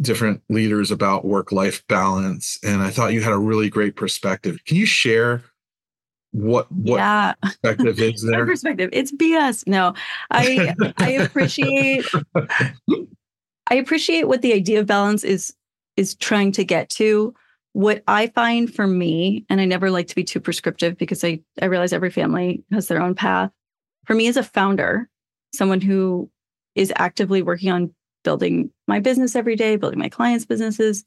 different 0.00 0.42
leaders 0.48 0.90
about 0.90 1.24
work 1.24 1.52
life 1.52 1.86
balance, 1.88 2.58
and 2.62 2.82
I 2.82 2.90
thought 2.90 3.12
you 3.12 3.22
had 3.22 3.32
a 3.32 3.38
really 3.38 3.68
great 3.68 3.96
perspective. 3.96 4.58
Can 4.64 4.76
you 4.76 4.86
share 4.86 5.42
what 6.32 6.70
what 6.70 6.98
yeah. 6.98 7.34
perspective 7.42 8.00
is 8.00 8.22
there? 8.30 8.46
perspective, 8.46 8.90
it's 8.92 9.12
BS. 9.12 9.66
No, 9.66 9.94
I 10.30 10.74
I 10.98 11.10
appreciate 11.10 12.04
I 13.70 13.74
appreciate 13.74 14.28
what 14.28 14.42
the 14.42 14.52
idea 14.52 14.80
of 14.80 14.86
balance 14.86 15.24
is 15.24 15.54
is 15.96 16.14
trying 16.14 16.52
to 16.52 16.64
get 16.64 16.88
to. 16.90 17.34
What 17.72 18.02
I 18.06 18.28
find 18.28 18.72
for 18.72 18.86
me, 18.86 19.44
and 19.50 19.60
I 19.60 19.64
never 19.64 19.90
like 19.90 20.06
to 20.08 20.14
be 20.14 20.24
too 20.24 20.40
prescriptive 20.40 20.96
because 20.96 21.22
I, 21.22 21.40
I 21.60 21.66
realize 21.66 21.92
every 21.92 22.10
family 22.10 22.64
has 22.72 22.88
their 22.88 23.02
own 23.02 23.14
path. 23.14 23.50
For 24.06 24.14
me 24.14 24.28
as 24.28 24.36
a 24.36 24.42
founder, 24.42 25.08
someone 25.54 25.80
who 25.80 26.30
is 26.74 26.92
actively 26.96 27.42
working 27.42 27.70
on 27.70 27.94
building 28.24 28.70
my 28.86 29.00
business 29.00 29.36
every 29.36 29.56
day, 29.56 29.76
building 29.76 29.98
my 29.98 30.08
clients' 30.08 30.46
businesses, 30.46 31.04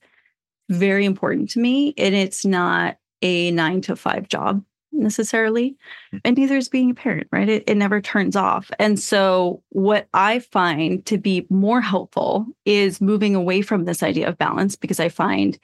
very 0.70 1.06
important 1.06 1.50
to 1.52 1.60
me. 1.60 1.94
And 1.98 2.14
it's 2.16 2.46
not 2.46 2.98
a 3.22 3.52
nine 3.52 3.82
to 3.82 3.96
five 3.96 4.28
job 4.28 4.64
necessarily. 4.92 5.76
Hmm. 6.12 6.18
And 6.26 6.38
neither 6.38 6.58
is 6.58 6.70
being 6.70 6.92
a 6.92 6.96
parent, 6.96 7.28
right? 7.32 7.50
It, 7.50 7.64
it 7.68 7.76
never 7.76 8.02
turns 8.02 8.36
off. 8.36 8.72
And 8.80 9.00
so, 9.00 9.64
what 9.70 10.08
I 10.14 10.40
find 10.40 11.06
to 11.06 11.18
be 11.18 11.46
more 11.50 11.82
helpful 11.82 12.46
is 12.66 13.02
moving 13.02 13.36
away 13.36 13.62
from 13.62 13.86
this 13.86 14.04
idea 14.04 14.28
of 14.28 14.38
balance 14.38 14.76
because 14.76 15.00
I 15.00 15.10
find 15.10 15.58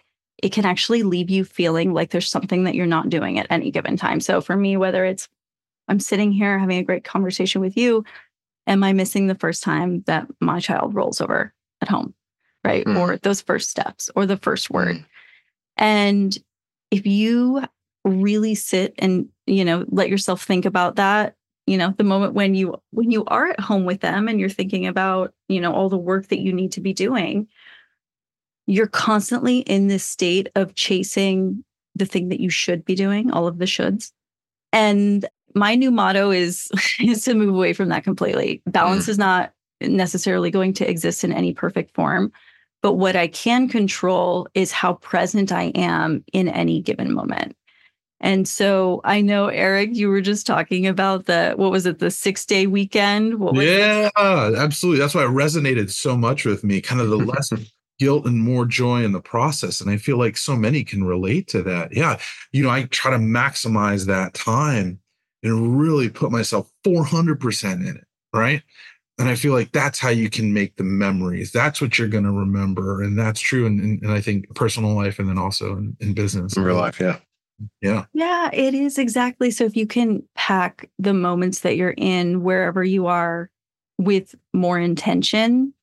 it 0.43 0.51
can 0.51 0.65
actually 0.65 1.03
leave 1.03 1.29
you 1.29 1.43
feeling 1.43 1.93
like 1.93 2.12
there's 2.12 2.29
something 2.29 2.63
that 2.65 2.75
you're 2.75 2.86
not 2.86 3.10
doing 3.10 3.39
at 3.39 3.48
any 3.50 3.72
given 3.72 3.98
time. 3.98 4.19
So, 4.19 4.41
for 4.41 4.55
me, 4.55 4.77
whether 4.77 5.05
it's 5.05 5.27
I'm 5.88 6.00
sitting 6.00 6.31
here 6.31 6.60
having 6.60 6.77
a 6.77 6.84
great 6.84 7.03
conversation 7.03 7.62
with 7.62 7.77
you, 7.77 8.03
am 8.65 8.84
I 8.84 8.93
missing 8.93 9.27
the 9.27 9.36
first 9.36 9.63
time 9.63 10.03
that 10.05 10.27
my 10.41 10.60
child 10.60 10.93
rolls 10.93 11.22
over 11.22 11.53
at 11.81 11.89
home, 11.89 12.13
right? 12.63 12.86
Mm. 12.86 12.98
Or 12.98 13.17
those 13.17 13.41
first 13.41 13.69
steps 13.69 14.10
or 14.15 14.25
the 14.25 14.38
first 14.38 14.69
word. 14.69 14.98
Mm. 14.98 15.05
And 15.77 16.38
if 16.91 17.05
you 17.05 17.63
really 18.07 18.55
sit 18.55 18.93
and 18.97 19.27
you 19.45 19.63
know 19.63 19.85
let 19.89 20.09
yourself 20.09 20.43
think 20.43 20.65
about 20.65 20.95
that 20.95 21.35
you 21.65 21.77
know 21.77 21.93
the 21.97 22.03
moment 22.03 22.33
when 22.33 22.55
you 22.55 22.75
when 22.91 23.11
you 23.11 23.23
are 23.25 23.47
at 23.47 23.59
home 23.59 23.85
with 23.85 24.01
them 24.01 24.27
and 24.27 24.39
you're 24.39 24.49
thinking 24.49 24.87
about 24.87 25.33
you 25.47 25.61
know 25.61 25.73
all 25.73 25.89
the 25.89 25.97
work 25.97 26.27
that 26.27 26.39
you 26.39 26.53
need 26.53 26.71
to 26.71 26.81
be 26.81 26.93
doing 26.93 27.47
you're 28.67 28.87
constantly 28.87 29.59
in 29.59 29.87
this 29.87 30.03
state 30.03 30.49
of 30.55 30.75
chasing 30.75 31.63
the 31.95 32.05
thing 32.05 32.29
that 32.29 32.39
you 32.39 32.49
should 32.49 32.85
be 32.85 32.95
doing 32.95 33.31
all 33.31 33.47
of 33.47 33.57
the 33.57 33.65
shoulds. 33.65 34.11
And 34.73 35.25
my 35.55 35.73
new 35.73 35.89
motto 35.89 36.29
is 36.31 36.69
is 36.99 37.23
to 37.23 37.33
move 37.33 37.55
away 37.55 37.73
from 37.73 37.89
that 37.89 38.03
completely. 38.03 38.61
Balance 38.67 39.05
mm. 39.05 39.09
is 39.09 39.17
not 39.17 39.53
necessarily 39.81 40.51
going 40.51 40.73
to 40.73 40.89
exist 40.89 41.23
in 41.23 41.31
any 41.31 41.53
perfect 41.53 41.93
form 41.93 42.31
but 42.81 42.93
what 42.93 43.15
i 43.15 43.27
can 43.27 43.67
control 43.67 44.47
is 44.53 44.71
how 44.71 44.93
present 44.95 45.51
i 45.51 45.65
am 45.75 46.23
in 46.33 46.47
any 46.47 46.81
given 46.81 47.13
moment 47.13 47.55
and 48.19 48.47
so 48.47 49.01
I 49.03 49.21
know, 49.21 49.47
Erik, 49.47 49.95
you 49.95 50.09
were 50.09 50.21
just 50.21 50.47
talking 50.47 50.88
about 50.88 51.25
the, 51.25 51.53
what 51.55 51.71
was 51.71 51.86
it, 51.86 52.00
the 52.00 52.09
six 52.09 52.45
day 52.45 52.65
weekend? 52.65 53.39
yeah, 53.55 54.09
it? 54.17 54.57
absolutely. 54.57 55.00
That's 55.00 55.13
why 55.13 55.24
it 55.24 55.29
resonated 55.29 55.91
so 55.91 56.17
much 56.17 56.43
with 56.43 56.63
me, 56.63 56.81
kind 56.81 57.00
of 57.00 57.09
the 57.09 57.17
less 57.17 57.51
guilt 58.00 58.25
and 58.25 58.39
more 58.39 58.65
joy 58.65 59.03
in 59.03 59.12
the 59.12 59.21
process. 59.21 59.81
And 59.81 59.89
I 59.89 59.97
feel 59.97 60.17
like 60.17 60.38
so 60.38 60.55
many 60.55 60.83
can 60.83 61.03
relate 61.03 61.47
to 61.50 61.62
that. 61.63 61.93
Yeah. 61.93 62.19
You 62.51 62.63
know, 62.63 62.69
I 62.69 62.83
try 62.83 63.12
to 63.12 63.17
maximize 63.17 64.05
that 64.07 64.33
time 64.33 65.00
and 65.43 65.79
really 65.79 66.09
put 66.09 66.31
myself 66.31 66.71
400% 66.86 67.74
in 67.74 67.97
it. 67.97 68.07
Right. 68.33 68.63
And 69.19 69.29
I 69.29 69.36
feel 69.36 69.53
like 69.53 69.71
that's 69.71 69.97
how 69.97 70.09
you 70.09 70.29
can 70.29 70.53
make 70.53 70.75
the 70.75 70.83
memories. 70.83 71.51
That's 71.51 71.81
what 71.81 71.97
you're 71.97 72.07
going 72.07 72.24
to 72.24 72.31
remember. 72.31 73.01
And 73.01 73.17
that's 73.17 73.39
true 73.39 73.65
And, 73.65 73.79
in, 73.79 74.00
in, 74.03 74.12
I 74.12 74.21
think, 74.21 74.53
personal 74.53 74.93
life 74.93 75.17
and 75.17 75.27
then 75.27 75.39
also 75.39 75.75
in, 75.77 75.97
in 76.00 76.13
business. 76.13 76.55
In 76.55 76.63
real 76.63 76.75
life. 76.75 77.00
Yeah. 77.00 77.17
Yeah. 77.81 78.05
Yeah, 78.13 78.49
it 78.53 78.73
is 78.73 78.97
exactly. 78.97 79.51
So 79.51 79.65
if 79.65 79.75
you 79.75 79.87
can 79.87 80.23
pack 80.35 80.89
the 80.99 81.13
moments 81.13 81.61
that 81.61 81.75
you're 81.75 81.95
in 81.97 82.43
wherever 82.43 82.83
you 82.83 83.07
are 83.07 83.49
with 83.97 84.35
more 84.53 84.79
intention, 84.79 85.73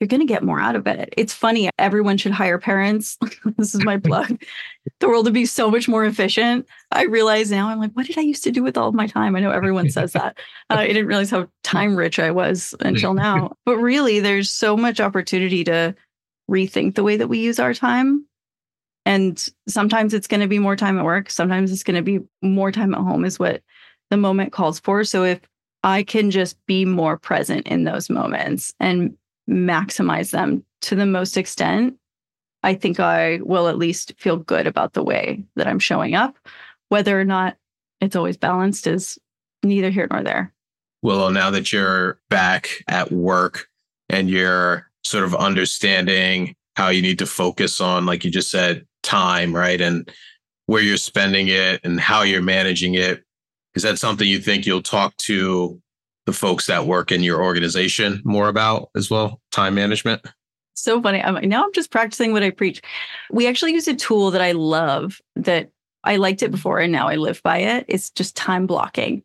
you're 0.00 0.08
going 0.08 0.20
to 0.20 0.26
get 0.26 0.44
more 0.44 0.60
out 0.60 0.76
of 0.76 0.86
it. 0.86 1.12
It's 1.16 1.34
funny. 1.34 1.70
Everyone 1.78 2.18
should 2.18 2.32
hire 2.32 2.58
parents. 2.58 3.18
this 3.56 3.74
is 3.74 3.84
my 3.84 3.96
plug. 4.04 4.40
the 5.00 5.08
world 5.08 5.24
would 5.24 5.34
be 5.34 5.46
so 5.46 5.70
much 5.70 5.88
more 5.88 6.04
efficient. 6.04 6.68
I 6.92 7.04
realize 7.04 7.50
now 7.50 7.68
I'm 7.68 7.80
like, 7.80 7.92
what 7.92 8.06
did 8.06 8.18
I 8.18 8.22
used 8.22 8.44
to 8.44 8.52
do 8.52 8.62
with 8.62 8.76
all 8.76 8.88
of 8.88 8.94
my 8.94 9.06
time? 9.06 9.34
I 9.34 9.40
know 9.40 9.50
everyone 9.50 9.90
says 9.90 10.12
that. 10.12 10.38
Uh, 10.70 10.74
I 10.74 10.86
didn't 10.86 11.06
realize 11.06 11.30
how 11.30 11.48
time 11.64 11.96
rich 11.96 12.18
I 12.18 12.30
was 12.30 12.74
until 12.80 13.14
now. 13.14 13.56
But 13.64 13.78
really, 13.78 14.20
there's 14.20 14.50
so 14.50 14.76
much 14.76 15.00
opportunity 15.00 15.64
to 15.64 15.94
rethink 16.48 16.94
the 16.94 17.02
way 17.02 17.16
that 17.16 17.28
we 17.28 17.38
use 17.38 17.58
our 17.58 17.74
time 17.74 18.24
and 19.08 19.48
sometimes 19.66 20.12
it's 20.12 20.26
going 20.26 20.42
to 20.42 20.46
be 20.46 20.58
more 20.58 20.76
time 20.76 20.98
at 20.98 21.04
work. 21.04 21.30
Sometimes 21.30 21.72
it's 21.72 21.82
going 21.82 21.96
to 21.96 22.02
be 22.02 22.20
more 22.42 22.70
time 22.70 22.92
at 22.92 23.00
home, 23.00 23.24
is 23.24 23.38
what 23.38 23.62
the 24.10 24.18
moment 24.18 24.52
calls 24.52 24.78
for. 24.78 25.02
So 25.02 25.24
if 25.24 25.40
I 25.82 26.02
can 26.02 26.30
just 26.30 26.58
be 26.66 26.84
more 26.84 27.16
present 27.16 27.66
in 27.66 27.84
those 27.84 28.10
moments 28.10 28.74
and 28.80 29.16
maximize 29.48 30.30
them 30.30 30.62
to 30.82 30.94
the 30.94 31.06
most 31.06 31.38
extent, 31.38 31.96
I 32.62 32.74
think 32.74 33.00
I 33.00 33.40
will 33.42 33.68
at 33.68 33.78
least 33.78 34.12
feel 34.18 34.36
good 34.36 34.66
about 34.66 34.92
the 34.92 35.02
way 35.02 35.42
that 35.56 35.66
I'm 35.66 35.78
showing 35.78 36.14
up. 36.14 36.36
Whether 36.90 37.18
or 37.18 37.24
not 37.24 37.56
it's 38.02 38.16
always 38.16 38.36
balanced 38.36 38.86
is 38.86 39.18
neither 39.62 39.88
here 39.88 40.06
nor 40.10 40.22
there. 40.22 40.52
Willow, 41.00 41.30
now 41.30 41.50
that 41.50 41.72
you're 41.72 42.20
back 42.28 42.84
at 42.88 43.10
work 43.10 43.68
and 44.10 44.28
you're 44.28 44.90
sort 45.02 45.24
of 45.24 45.34
understanding 45.34 46.54
how 46.76 46.90
you 46.90 47.00
need 47.00 47.20
to 47.20 47.26
focus 47.26 47.80
on, 47.80 48.04
like 48.04 48.22
you 48.22 48.30
just 48.30 48.50
said, 48.50 48.84
time, 49.08 49.56
right? 49.56 49.80
And 49.80 50.10
where 50.66 50.82
you're 50.82 50.98
spending 50.98 51.48
it 51.48 51.80
and 51.82 51.98
how 51.98 52.22
you're 52.22 52.42
managing 52.42 52.94
it. 52.94 53.24
Is 53.74 53.82
that 53.82 53.98
something 53.98 54.28
you 54.28 54.38
think 54.38 54.66
you'll 54.66 54.82
talk 54.82 55.16
to 55.18 55.80
the 56.26 56.32
folks 56.32 56.66
that 56.66 56.86
work 56.86 57.10
in 57.10 57.22
your 57.22 57.42
organization 57.42 58.20
more 58.22 58.48
about 58.48 58.90
as 58.94 59.10
well? 59.10 59.40
Time 59.50 59.74
management? 59.74 60.20
So 60.74 61.00
funny. 61.00 61.22
I'm, 61.22 61.48
now 61.48 61.64
I'm 61.64 61.72
just 61.72 61.90
practicing 61.90 62.32
what 62.32 62.42
I 62.42 62.50
preach. 62.50 62.82
We 63.30 63.46
actually 63.46 63.72
use 63.72 63.88
a 63.88 63.96
tool 63.96 64.30
that 64.30 64.42
I 64.42 64.52
love 64.52 65.20
that 65.36 65.70
I 66.04 66.16
liked 66.16 66.42
it 66.42 66.50
before 66.50 66.78
and 66.78 66.92
now 66.92 67.08
I 67.08 67.16
live 67.16 67.42
by 67.42 67.58
it. 67.58 67.86
It's 67.88 68.10
just 68.10 68.36
time 68.36 68.66
blocking. 68.66 69.22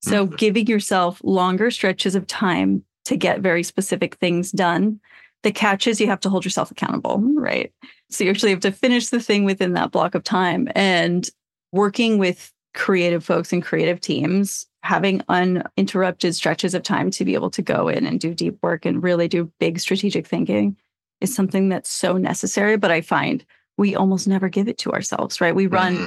So 0.00 0.26
mm-hmm. 0.26 0.36
giving 0.36 0.66
yourself 0.68 1.20
longer 1.24 1.72
stretches 1.72 2.14
of 2.14 2.26
time 2.28 2.84
to 3.06 3.16
get 3.16 3.40
very 3.40 3.64
specific 3.64 4.14
things 4.16 4.52
done. 4.52 5.00
The 5.42 5.52
catch 5.52 5.86
is 5.86 6.00
you 6.00 6.08
have 6.08 6.20
to 6.20 6.30
hold 6.30 6.44
yourself 6.44 6.70
accountable, 6.70 7.20
right? 7.36 7.72
So 8.10 8.24
you 8.24 8.30
actually 8.30 8.50
have 8.50 8.60
to 8.60 8.72
finish 8.72 9.08
the 9.08 9.20
thing 9.20 9.44
within 9.44 9.74
that 9.74 9.92
block 9.92 10.14
of 10.14 10.24
time. 10.24 10.68
And 10.74 11.28
working 11.72 12.18
with 12.18 12.52
creative 12.74 13.24
folks 13.24 13.52
and 13.52 13.62
creative 13.62 14.00
teams, 14.00 14.66
having 14.82 15.22
uninterrupted 15.28 16.34
stretches 16.34 16.74
of 16.74 16.82
time 16.82 17.10
to 17.10 17.24
be 17.24 17.34
able 17.34 17.50
to 17.50 17.62
go 17.62 17.88
in 17.88 18.06
and 18.06 18.20
do 18.20 18.34
deep 18.34 18.58
work 18.62 18.84
and 18.84 19.02
really 19.02 19.28
do 19.28 19.52
big 19.58 19.80
strategic 19.80 20.26
thinking 20.26 20.76
is 21.20 21.34
something 21.34 21.68
that's 21.68 21.90
so 21.90 22.16
necessary. 22.16 22.76
But 22.76 22.90
I 22.90 23.00
find 23.00 23.44
we 23.76 23.94
almost 23.94 24.28
never 24.28 24.48
give 24.48 24.68
it 24.68 24.78
to 24.78 24.92
ourselves, 24.92 25.40
right? 25.40 25.54
We 25.54 25.66
run 25.66 25.96
mm-hmm. 25.96 26.06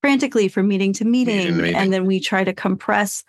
frantically 0.00 0.48
from 0.48 0.68
meeting 0.68 0.92
to 0.94 1.04
meeting, 1.04 1.36
meeting, 1.36 1.56
meeting, 1.56 1.74
and 1.74 1.92
then 1.92 2.04
we 2.04 2.20
try 2.20 2.44
to 2.44 2.52
compress 2.52 3.24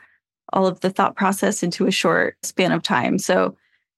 all 0.52 0.68
of 0.68 0.80
the 0.82 0.90
thought 0.90 1.16
process 1.16 1.64
into 1.64 1.88
a 1.88 1.92
short 1.92 2.38
span 2.44 2.72
of 2.72 2.84
time. 2.84 3.18
So 3.18 3.56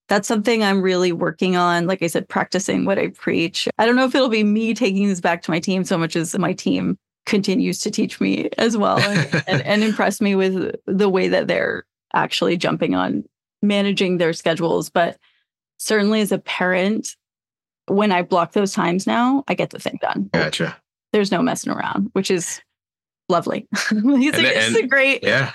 that's 0.08 0.28
something 0.28 0.64
I'm 0.64 0.82
really 0.82 1.12
working 1.12 1.56
on. 1.56 1.88
Like 1.88 2.04
I 2.04 2.08
said, 2.08 2.30
practicing 2.30 2.86
what 2.86 3.00
I 3.00 3.08
preach. 3.08 3.68
I 3.78 3.86
don't 3.86 3.96
know 3.96 4.06
if 4.06 4.14
it'll 4.14 4.30
be 4.30 4.44
me 4.44 4.74
taking 4.74 5.08
this 5.08 5.22
back 5.22 5.42
to 5.44 5.52
my 5.52 5.60
team 5.60 5.84
so 5.84 5.98
much 5.98 6.16
as 6.16 6.38
my 6.38 6.54
team 6.54 6.98
continues 7.26 7.80
to 7.82 7.90
teach 7.90 8.22
me 8.22 8.50
as 8.58 8.78
well 8.78 9.00
and, 9.00 9.44
and, 9.48 9.62
and 9.64 9.84
impress 9.84 10.22
me 10.22 10.36
with 10.36 10.76
the 10.86 11.10
way 11.10 11.28
that 11.28 11.48
they're 11.48 11.86
actually 12.14 12.56
jumping 12.56 12.94
on 12.94 13.24
managing 13.62 14.18
their 14.18 14.34
schedules. 14.34 14.90
But 14.90 15.18
certainly 15.78 16.22
as 16.22 16.32
a 16.32 16.38
parent, 16.38 17.16
when 17.88 18.12
I 18.12 18.22
block 18.22 18.54
those 18.54 18.74
times 18.74 19.08
now, 19.08 19.44
I 19.48 19.56
get 19.56 19.72
the 19.72 19.80
thing 19.80 19.98
done. 20.02 20.30
Gotcha. 20.34 20.78
There's 21.14 21.32
no 21.32 21.42
messing 21.42 21.72
around, 21.72 22.10
which 22.14 22.30
is 22.30 22.62
lovely. 23.30 23.68
it's, 23.74 24.38
a, 24.38 24.68
it's 24.68 24.76
a 24.76 24.88
great, 24.88 25.24
yeah, 25.24 25.52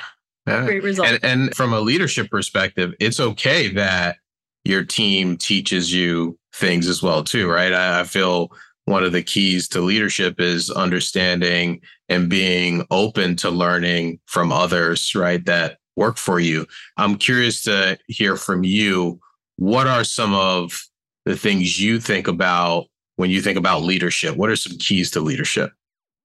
yeah. 0.47 0.65
great 0.65 0.83
result. 0.83 1.09
And, 1.09 1.25
and 1.25 1.55
from 1.55 1.73
a 1.73 1.81
leadership 1.81 2.31
perspective, 2.31 2.95
it's 2.99 3.21
okay 3.21 3.69
that 3.75 4.17
your 4.65 4.85
team 4.85 5.37
teaches 5.37 5.93
you 5.93 6.39
things 6.55 6.87
as 6.87 7.03
well, 7.03 7.25
too, 7.25 7.49
right? 7.49 7.73
I, 7.73 8.01
I 8.01 8.05
feel 8.05 8.53
one 8.85 9.05
of 9.05 9.13
the 9.13 9.23
keys 9.23 9.69
to 9.69 9.81
leadership 9.81 10.41
is 10.41 10.71
understanding 10.71 11.81
and 12.09 12.29
being 12.29 12.85
open 12.91 13.37
to 13.37 13.51
learning 13.51 14.21
from 14.27 14.53
others, 14.53 15.15
right? 15.15 15.45
That 15.47 15.79
work 15.97 16.17
for 16.17 16.41
you. 16.41 16.67
I'm 16.97 17.17
curious 17.17 17.63
to 17.63 17.99
hear 18.09 18.37
from 18.37 18.65
you. 18.65 19.21
What 19.57 19.87
are 19.87 20.05
some 20.05 20.35
of 20.35 20.83
the 21.25 21.37
things 21.37 21.81
you 21.81 22.01
think 22.01 22.27
about 22.27 22.87
when 23.17 23.31
you 23.31 23.43
think 23.43 23.59
about 23.59 23.83
leadership? 23.83 24.37
What 24.37 24.51
are 24.51 24.57
some 24.57 24.79
keys 24.79 25.11
to 25.13 25.21
leadership? 25.21 25.73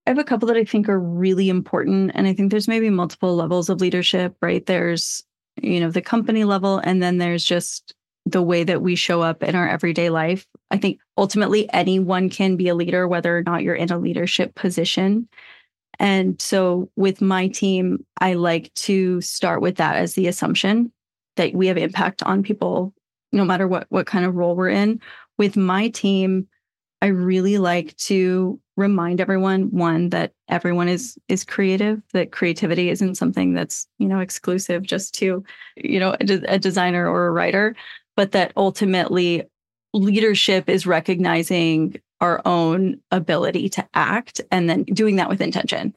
I 0.07 0.11
have 0.11 0.19
a 0.19 0.23
couple 0.23 0.47
that 0.47 0.57
I 0.57 0.63
think 0.63 0.87
are 0.87 0.99
really 0.99 1.49
important. 1.49 2.11
And 2.13 2.27
I 2.27 2.33
think 2.33 2.51
there's 2.51 2.67
maybe 2.67 2.89
multiple 2.89 3.35
levels 3.35 3.69
of 3.69 3.81
leadership, 3.81 4.35
right? 4.41 4.65
There's, 4.65 5.23
you 5.61 5.79
know, 5.79 5.89
the 5.89 6.01
company 6.01 6.43
level, 6.43 6.77
and 6.83 7.01
then 7.01 7.17
there's 7.17 7.43
just 7.43 7.94
the 8.25 8.41
way 8.41 8.63
that 8.63 8.81
we 8.81 8.95
show 8.95 9.21
up 9.21 9.43
in 9.43 9.55
our 9.55 9.67
everyday 9.67 10.09
life. 10.09 10.47
I 10.71 10.77
think 10.77 10.99
ultimately 11.17 11.71
anyone 11.71 12.29
can 12.29 12.55
be 12.55 12.67
a 12.67 12.75
leader, 12.75 13.07
whether 13.07 13.37
or 13.37 13.43
not 13.43 13.61
you're 13.61 13.75
in 13.75 13.91
a 13.91 13.99
leadership 13.99 14.55
position. 14.55 15.27
And 15.99 16.41
so 16.41 16.89
with 16.95 17.21
my 17.21 17.47
team, 17.47 18.05
I 18.19 18.33
like 18.33 18.73
to 18.73 19.21
start 19.21 19.61
with 19.61 19.75
that 19.77 19.95
as 19.95 20.15
the 20.15 20.27
assumption 20.27 20.91
that 21.35 21.53
we 21.53 21.67
have 21.67 21.77
impact 21.77 22.23
on 22.23 22.43
people 22.43 22.93
no 23.31 23.45
matter 23.45 23.67
what 23.67 23.85
what 23.89 24.07
kind 24.07 24.25
of 24.25 24.35
role 24.35 24.55
we're 24.55 24.69
in. 24.69 24.99
With 25.37 25.57
my 25.57 25.89
team, 25.89 26.47
I 27.01 27.07
really 27.07 27.57
like 27.57 27.95
to 27.97 28.59
remind 28.77 29.21
everyone 29.21 29.71
one 29.71 30.09
that 30.09 30.33
everyone 30.49 30.87
is 30.87 31.17
is 31.27 31.43
creative 31.43 32.01
that 32.13 32.31
creativity 32.31 32.89
isn't 32.89 33.15
something 33.15 33.53
that's 33.53 33.87
you 33.99 34.07
know 34.07 34.19
exclusive 34.19 34.83
just 34.83 35.13
to 35.15 35.43
you 35.77 35.99
know 35.99 36.15
a, 36.19 36.55
a 36.55 36.59
designer 36.59 37.07
or 37.07 37.27
a 37.27 37.31
writer 37.31 37.75
but 38.15 38.31
that 38.31 38.53
ultimately 38.55 39.43
leadership 39.93 40.69
is 40.69 40.85
recognizing 40.85 41.99
our 42.21 42.41
own 42.45 42.99
ability 43.11 43.69
to 43.69 43.87
act 43.93 44.41
and 44.51 44.69
then 44.69 44.83
doing 44.83 45.17
that 45.17 45.29
with 45.29 45.41
intention. 45.41 45.95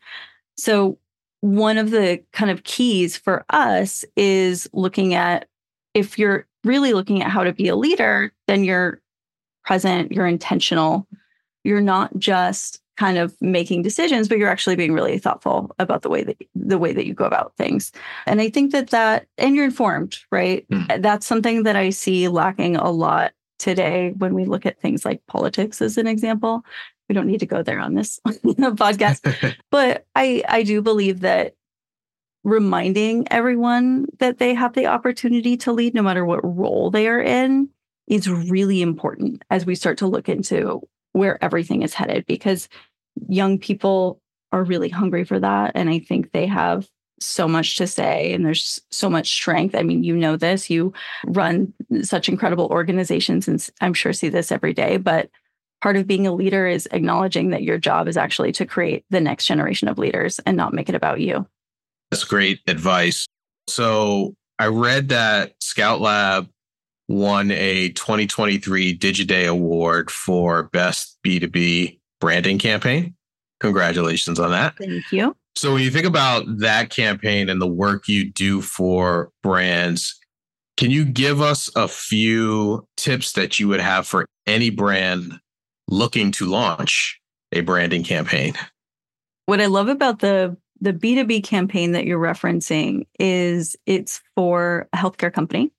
So, 0.56 0.98
one 1.40 1.78
of 1.78 1.92
the 1.92 2.20
kind 2.32 2.50
of 2.50 2.64
keys 2.64 3.16
for 3.16 3.44
us 3.50 4.04
is 4.16 4.68
looking 4.72 5.14
at 5.14 5.46
if 5.94 6.18
you're 6.18 6.46
really 6.64 6.92
looking 6.92 7.22
at 7.22 7.30
how 7.30 7.44
to 7.44 7.52
be 7.52 7.68
a 7.68 7.76
leader, 7.76 8.32
then 8.48 8.64
you're 8.64 9.00
present, 9.64 10.10
you're 10.10 10.26
intentional, 10.26 11.06
you're 11.62 11.80
not 11.80 12.16
just 12.18 12.80
kind 12.98 13.16
of 13.16 13.32
making 13.40 13.80
decisions 13.82 14.28
but 14.28 14.38
you're 14.38 14.48
actually 14.48 14.74
being 14.74 14.92
really 14.92 15.18
thoughtful 15.18 15.70
about 15.78 16.02
the 16.02 16.08
way 16.08 16.24
that 16.24 16.36
the 16.56 16.78
way 16.78 16.92
that 16.92 17.06
you 17.06 17.14
go 17.14 17.24
about 17.24 17.54
things. 17.56 17.92
And 18.26 18.40
i 18.40 18.50
think 18.50 18.72
that 18.72 18.90
that 18.90 19.26
and 19.38 19.54
you're 19.54 19.64
informed 19.64 20.18
right? 20.32 20.68
Mm. 20.68 21.00
that's 21.00 21.26
something 21.26 21.62
that 21.62 21.76
i 21.76 21.90
see 21.90 22.28
lacking 22.28 22.76
a 22.76 22.90
lot 22.90 23.32
today 23.58 24.12
when 24.18 24.34
we 24.34 24.44
look 24.44 24.66
at 24.66 24.80
things 24.80 25.04
like 25.04 25.24
politics 25.26 25.80
as 25.80 25.98
an 25.98 26.06
example. 26.06 26.64
We 27.08 27.14
don't 27.14 27.26
need 27.26 27.40
to 27.40 27.46
go 27.46 27.62
there 27.62 27.80
on 27.80 27.94
this 27.94 28.20
podcast. 28.26 29.56
But 29.70 30.06
i 30.16 30.42
i 30.48 30.62
do 30.64 30.82
believe 30.82 31.20
that 31.20 31.54
reminding 32.44 33.26
everyone 33.30 34.06
that 34.18 34.38
they 34.38 34.54
have 34.54 34.72
the 34.72 34.86
opportunity 34.86 35.56
to 35.58 35.72
lead 35.72 35.94
no 35.94 36.02
matter 36.02 36.24
what 36.24 36.40
role 36.42 36.90
they 36.90 37.06
are 37.06 37.20
in 37.20 37.68
is 38.08 38.28
really 38.28 38.80
important 38.82 39.44
as 39.50 39.66
we 39.66 39.74
start 39.74 39.98
to 39.98 40.06
look 40.06 40.28
into 40.28 40.80
where 41.12 41.42
everything 41.42 41.82
is 41.82 41.94
headed. 41.94 42.24
Because 42.26 42.68
young 43.28 43.58
people 43.58 44.20
are 44.52 44.64
really 44.64 44.88
hungry 44.88 45.24
for 45.24 45.38
that. 45.38 45.72
And 45.74 45.90
I 45.90 45.98
think 45.98 46.32
they 46.32 46.46
have 46.46 46.88
so 47.20 47.48
much 47.48 47.76
to 47.76 47.86
say 47.86 48.32
and 48.32 48.44
there's 48.44 48.80
so 48.90 49.10
much 49.10 49.28
strength. 49.28 49.74
I 49.74 49.82
mean, 49.82 50.04
you 50.04 50.16
know 50.16 50.36
this, 50.36 50.70
you 50.70 50.92
run 51.26 51.72
such 52.02 52.28
incredible 52.28 52.66
organizations 52.66 53.48
and 53.48 53.66
I'm 53.80 53.94
sure 53.94 54.12
see 54.12 54.28
this 54.28 54.52
every 54.52 54.72
day, 54.72 54.96
but 54.96 55.28
part 55.80 55.96
of 55.96 56.06
being 56.06 56.26
a 56.26 56.34
leader 56.34 56.66
is 56.66 56.88
acknowledging 56.92 57.50
that 57.50 57.62
your 57.62 57.78
job 57.78 58.08
is 58.08 58.16
actually 58.16 58.52
to 58.52 58.66
create 58.66 59.04
the 59.10 59.20
next 59.20 59.46
generation 59.46 59.88
of 59.88 59.98
leaders 59.98 60.38
and 60.46 60.56
not 60.56 60.72
make 60.72 60.88
it 60.88 60.94
about 60.94 61.20
you. 61.20 61.46
That's 62.10 62.24
great 62.24 62.60
advice. 62.66 63.26
So 63.68 64.34
I 64.58 64.66
read 64.66 65.10
that 65.10 65.54
Scout 65.60 66.00
Lab 66.00 66.48
won 67.08 67.50
a 67.50 67.90
2023 67.90 68.98
Digiday 68.98 69.48
Award 69.48 70.10
for 70.10 70.64
Best 70.64 71.18
B2B 71.24 71.98
Branding 72.20 72.58
Campaign. 72.58 73.14
Congratulations 73.60 74.38
on 74.38 74.50
that. 74.52 74.76
Thank 74.76 75.10
you. 75.10 75.36
So, 75.56 75.72
when 75.72 75.82
you 75.82 75.90
think 75.90 76.06
about 76.06 76.44
that 76.58 76.90
campaign 76.90 77.48
and 77.48 77.60
the 77.60 77.66
work 77.66 78.06
you 78.06 78.30
do 78.30 78.60
for 78.60 79.30
brands, 79.42 80.18
can 80.76 80.92
you 80.92 81.04
give 81.04 81.40
us 81.40 81.68
a 81.74 81.88
few 81.88 82.86
tips 82.96 83.32
that 83.32 83.58
you 83.58 83.66
would 83.66 83.80
have 83.80 84.06
for 84.06 84.26
any 84.46 84.70
brand 84.70 85.40
looking 85.88 86.30
to 86.32 86.46
launch 86.46 87.20
a 87.50 87.60
branding 87.60 88.04
campaign? 88.04 88.54
What 89.46 89.60
I 89.60 89.66
love 89.66 89.88
about 89.88 90.20
the 90.20 90.56
the 90.80 90.92
B2B 90.92 91.42
campaign 91.42 91.92
that 91.92 92.04
you're 92.04 92.20
referencing 92.20 93.06
is 93.18 93.74
it's 93.86 94.20
for 94.36 94.88
a 94.92 94.96
healthcare 94.96 95.32
company. 95.32 95.72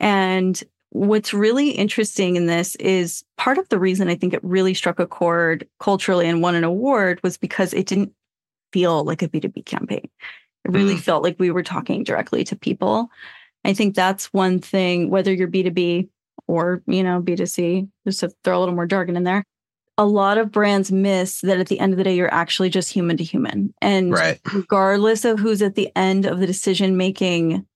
And 0.00 0.62
what's 0.90 1.34
really 1.34 1.70
interesting 1.70 2.36
in 2.36 2.46
this 2.46 2.74
is 2.76 3.24
part 3.36 3.58
of 3.58 3.68
the 3.68 3.78
reason 3.78 4.08
I 4.08 4.14
think 4.14 4.32
it 4.32 4.42
really 4.42 4.74
struck 4.74 4.98
a 4.98 5.06
chord 5.06 5.68
culturally 5.80 6.28
and 6.28 6.42
won 6.42 6.54
an 6.54 6.64
award 6.64 7.20
was 7.22 7.36
because 7.36 7.74
it 7.74 7.86
didn't 7.86 8.12
feel 8.72 9.04
like 9.04 9.22
a 9.22 9.28
B2B 9.28 9.66
campaign. 9.66 10.08
It 10.64 10.70
really 10.70 10.96
mm. 10.96 11.00
felt 11.00 11.22
like 11.22 11.36
we 11.38 11.50
were 11.50 11.62
talking 11.62 12.02
directly 12.02 12.44
to 12.44 12.56
people. 12.56 13.08
I 13.64 13.72
think 13.72 13.94
that's 13.94 14.32
one 14.32 14.60
thing, 14.60 15.10
whether 15.10 15.32
you're 15.32 15.48
B2B 15.48 16.08
or, 16.46 16.82
you 16.86 17.02
know, 17.02 17.20
B2C, 17.20 17.88
just 18.06 18.20
to 18.20 18.30
throw 18.44 18.58
a 18.58 18.60
little 18.60 18.74
more 18.74 18.86
jargon 18.86 19.16
in 19.16 19.24
there. 19.24 19.44
A 19.98 20.04
lot 20.04 20.38
of 20.38 20.52
brands 20.52 20.92
miss 20.92 21.40
that 21.40 21.58
at 21.58 21.68
the 21.68 21.80
end 21.80 21.92
of 21.92 21.96
the 21.96 22.04
day, 22.04 22.14
you're 22.14 22.32
actually 22.32 22.68
just 22.68 22.92
human 22.92 23.16
to 23.16 23.24
human. 23.24 23.72
And 23.80 24.12
right. 24.12 24.40
regardless 24.52 25.24
of 25.24 25.38
who's 25.38 25.62
at 25.62 25.74
the 25.74 25.90
end 25.96 26.26
of 26.26 26.38
the 26.38 26.46
decision 26.46 26.96
making 26.96 27.66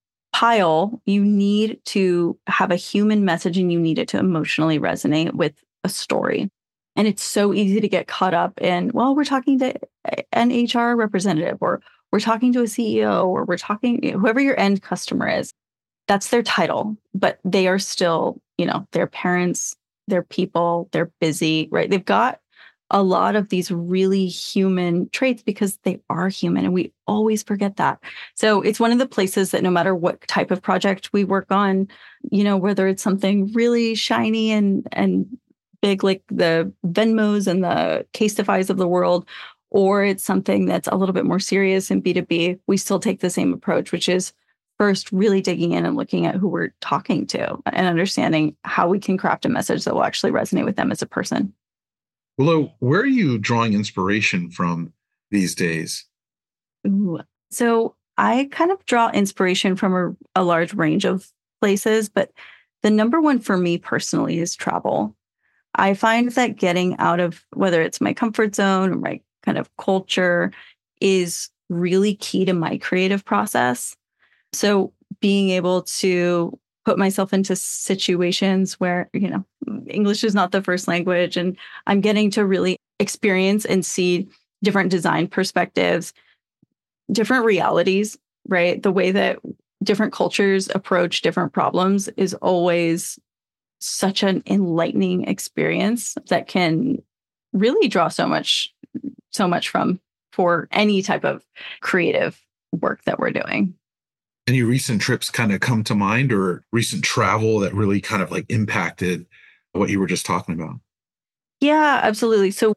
pile, 0.41 1.03
you 1.05 1.23
need 1.23 1.79
to 1.85 2.35
have 2.47 2.71
a 2.71 2.77
human 2.77 3.27
message 3.27 3.59
and 3.59 3.71
you 3.71 3.79
need 3.79 3.99
it 3.99 4.09
to 4.09 4.17
emotionally 4.17 4.79
resonate 4.79 5.35
with 5.35 5.53
a 5.85 5.89
story. 5.91 6.51
And 6.97 7.07
it's 7.07 7.23
so 7.23 7.53
easy 7.53 7.79
to 7.79 7.89
get 7.89 8.09
caught 8.09 8.33
up 8.33 8.59
in, 8.59 8.91
well, 8.95 9.15
we're 9.15 9.25
talking 9.25 9.59
to 9.59 9.75
an 10.33 10.49
HR 10.49 10.97
representative 10.97 11.59
or 11.61 11.83
we're 12.11 12.21
talking 12.21 12.55
to 12.55 12.61
a 12.61 12.65
CEO 12.65 13.27
or 13.27 13.45
we're 13.45 13.59
talking, 13.59 14.03
whoever 14.19 14.41
your 14.41 14.59
end 14.59 14.81
customer 14.81 15.29
is. 15.29 15.53
That's 16.09 16.29
their 16.29 16.43
title, 16.43 16.97
but 17.13 17.39
they 17.45 17.69
are 17.69 17.79
still, 17.79 18.41
you 18.57 18.65
know, 18.65 18.89
their 18.93 19.09
parents, 19.09 19.77
their 20.09 20.23
people, 20.23 20.89
they're 20.93 21.13
busy, 21.21 21.69
right? 21.71 21.91
They've 21.91 22.03
got 22.03 22.40
a 22.91 23.03
lot 23.03 23.37
of 23.37 23.49
these 23.49 23.71
really 23.71 24.27
human 24.27 25.09
traits 25.11 25.43
because 25.43 25.79
they 25.85 26.01
are 26.11 26.29
human 26.29 26.65
and 26.65 26.75
we 26.75 26.93
always 27.07 27.43
forget 27.43 27.77
that. 27.77 27.99
So 28.35 28.61
it's 28.63 28.81
one 28.81 28.93
of 28.93 28.99
the 28.99 29.07
places 29.07 29.53
that 29.53 29.63
no 29.63 29.71
matter 29.71 29.95
what 29.95 30.27
type 30.27 30.51
of 30.51 30.63
project 30.63 31.13
we 31.13 31.25
work 31.25 31.47
on, 31.51 31.89
you 32.31 32.43
know, 32.43 32.57
whether 32.57 32.89
it's 32.89 33.03
something 33.03 33.53
really 33.53 33.95
shiny 33.95 34.51
and 34.51 34.87
and 34.93 35.27
big 35.81 36.05
like 36.05 36.23
the 36.29 36.73
Venmos 36.87 37.47
and 37.47 37.65
the 37.65 38.07
Casetifys 38.13 38.71
of 38.71 38.77
the 38.77 38.89
world, 38.89 39.27
or 39.71 40.05
it's 40.05 40.25
something 40.25 40.67
that's 40.67 40.89
a 40.89 40.97
little 40.97 41.13
bit 41.15 41.25
more 41.25 41.39
serious 41.39 41.91
in 41.91 42.03
B2B, 42.03 42.59
we 42.67 42.77
still 42.77 42.99
take 42.99 43.21
the 43.21 43.31
same 43.31 43.53
approach, 43.53 43.93
which 43.93 44.09
is 44.09 44.33
first 44.79 45.13
really 45.13 45.41
digging 45.41 45.73
in 45.73 45.85
and 45.85 45.97
looking 45.97 46.27
at 46.27 46.35
who 46.35 46.49
we're 46.49 46.73
talking 46.81 47.27
to 47.27 47.59
and 47.67 47.87
understanding 47.87 48.57
how 48.65 48.89
we 48.89 48.99
can 48.99 49.19
craft 49.19 49.45
a 49.45 49.49
message 49.49 49.85
that 49.85 49.95
will 49.95 50.05
actually 50.05 50.33
resonate 50.33 50.65
with 50.65 50.77
them 50.77 50.91
as 50.91 51.03
a 51.03 51.07
person. 51.07 51.53
Willow, 52.41 52.73
where 52.79 53.03
are 53.03 53.07
you 53.07 53.37
drawing 53.37 53.75
inspiration 53.75 54.51
from 54.51 54.95
these 55.31 55.55
days? 55.55 56.07
Ooh. 56.87 57.21
So 57.51 57.97
I 58.17 58.49
kind 58.51 58.71
of 58.71 58.83
draw 58.87 59.11
inspiration 59.11 59.77
from 59.77 59.95
a, 59.95 60.41
a 60.41 60.43
large 60.43 60.73
range 60.73 61.05
of 61.05 61.31
places, 61.61 62.09
but 62.09 62.31
the 62.83 62.89
number 62.89 63.21
one 63.21 63.41
for 63.41 63.59
me 63.59 63.77
personally 63.77 64.39
is 64.39 64.57
travel. 64.57 65.15
I 65.75 65.93
find 65.93 66.31
that 66.31 66.57
getting 66.57 66.97
out 66.97 67.21
of 67.21 67.45
whether 67.53 67.83
it's 67.83 68.01
my 68.01 68.15
comfort 68.15 68.55
zone 68.55 68.91
or 68.91 68.97
my 68.97 69.21
kind 69.43 69.59
of 69.59 69.69
culture 69.77 70.51
is 70.99 71.51
really 71.69 72.15
key 72.15 72.47
to 72.47 72.55
my 72.55 72.79
creative 72.79 73.23
process. 73.23 73.95
So 74.55 74.95
being 75.21 75.51
able 75.51 75.83
to 75.83 76.59
put 76.85 76.99
myself 76.99 77.33
into 77.33 77.55
situations 77.57 78.75
where, 78.81 79.09
you 79.13 79.29
know, 79.29 79.45
English 79.87 80.25
is 80.25 80.35
not 80.35 80.53
the 80.53 80.63
first 80.63 80.89
language 80.89 81.37
and 81.37 81.57
I'm 81.87 82.01
getting 82.01 82.31
to 82.33 82.45
really 82.45 82.77
experience 82.99 83.65
and 83.65 83.85
see 83.85 84.29
different 84.63 84.91
design 84.91 85.29
perspectives, 85.29 86.13
different 87.13 87.45
realities, 87.45 88.19
right? 88.49 88.83
The 88.83 88.93
way 88.93 89.11
that 89.11 89.39
different 89.83 90.13
cultures 90.13 90.69
approach 90.75 91.23
different 91.23 91.53
problems 91.53 92.09
is 92.17 92.35
always 92.35 93.19
such 93.81 94.23
an 94.23 94.43
enlightening 94.47 95.27
experience 95.27 96.17
that 96.29 96.47
can 96.47 97.03
really 97.53 97.89
draw 97.89 98.09
so 98.09 98.27
much 98.27 98.73
so 99.31 99.47
much 99.47 99.69
from 99.69 100.01
for 100.33 100.69
any 100.73 101.03
type 101.03 101.25
of 101.25 101.45
creative 101.81 102.41
work 102.73 103.03
that 103.05 103.19
we're 103.19 103.31
doing. 103.31 103.75
Any 104.51 104.65
recent 104.65 105.01
trips 105.01 105.31
kind 105.31 105.53
of 105.53 105.61
come 105.61 105.85
to 105.85 105.95
mind 105.95 106.33
or 106.33 106.65
recent 106.73 107.05
travel 107.05 107.61
that 107.61 107.73
really 107.73 108.01
kind 108.01 108.21
of 108.21 108.33
like 108.33 108.47
impacted 108.49 109.25
what 109.71 109.91
you 109.91 110.01
were 110.01 110.09
just 110.09 110.27
talking 110.27 110.57
about? 110.57 110.81
Yeah, 111.61 112.01
absolutely. 112.03 112.51
So 112.51 112.75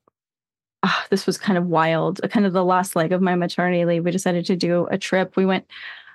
uh, 0.83 1.01
this 1.09 1.25
was 1.25 1.39
kind 1.39 1.57
of 1.57 1.65
wild. 1.65 2.21
Kind 2.29 2.45
of 2.45 2.53
the 2.53 2.63
last 2.63 2.95
leg 2.95 3.11
of 3.11 3.23
my 3.23 3.33
maternity 3.33 3.85
leave, 3.85 4.05
we 4.05 4.11
decided 4.11 4.45
to 4.45 4.55
do 4.55 4.85
a 4.91 4.99
trip. 4.99 5.35
We 5.35 5.47
went 5.47 5.65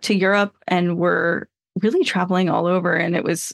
to 0.02 0.14
Europe 0.14 0.54
and 0.68 0.96
we're 0.96 1.48
really 1.82 2.04
traveling 2.04 2.48
all 2.48 2.68
over 2.68 2.94
and 2.94 3.16
it 3.16 3.24
was 3.24 3.52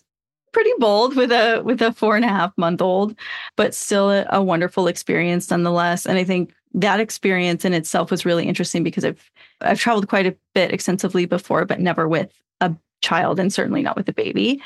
pretty 0.53 0.73
bold 0.77 1.17
with 1.17 1.33
a 1.33 1.63
with 1.65 1.81
a 1.81 1.91
four 1.91 2.17
and 2.17 2.25
a 2.27 2.29
half 2.29 2.53
month 2.59 2.83
old, 2.83 3.19
but 3.57 3.75
still 3.75 4.11
a, 4.11 4.27
a 4.29 4.43
wonderful 4.43 4.89
experience 4.89 5.51
nonetheless. 5.51 6.05
And 6.05 6.19
I 6.19 6.25
think 6.25 6.53
that 6.75 7.01
experience 7.01 7.65
in 7.65 7.73
itself 7.73 8.11
was 8.11 8.27
really 8.27 8.47
interesting 8.47 8.83
because 8.83 9.05
I've 9.05 9.31
I've 9.61 9.79
traveled 9.79 10.09
quite 10.09 10.27
a 10.27 10.37
bit 10.55 10.73
extensively 10.73 11.25
before, 11.25 11.65
but 11.65 11.81
never 11.81 12.09
with 12.09 12.33
a 12.61 12.75
child 13.01 13.39
and 13.39 13.53
certainly 13.53 13.83
not 13.83 13.97
with 13.97 14.09
a 14.09 14.13
baby. 14.13 14.61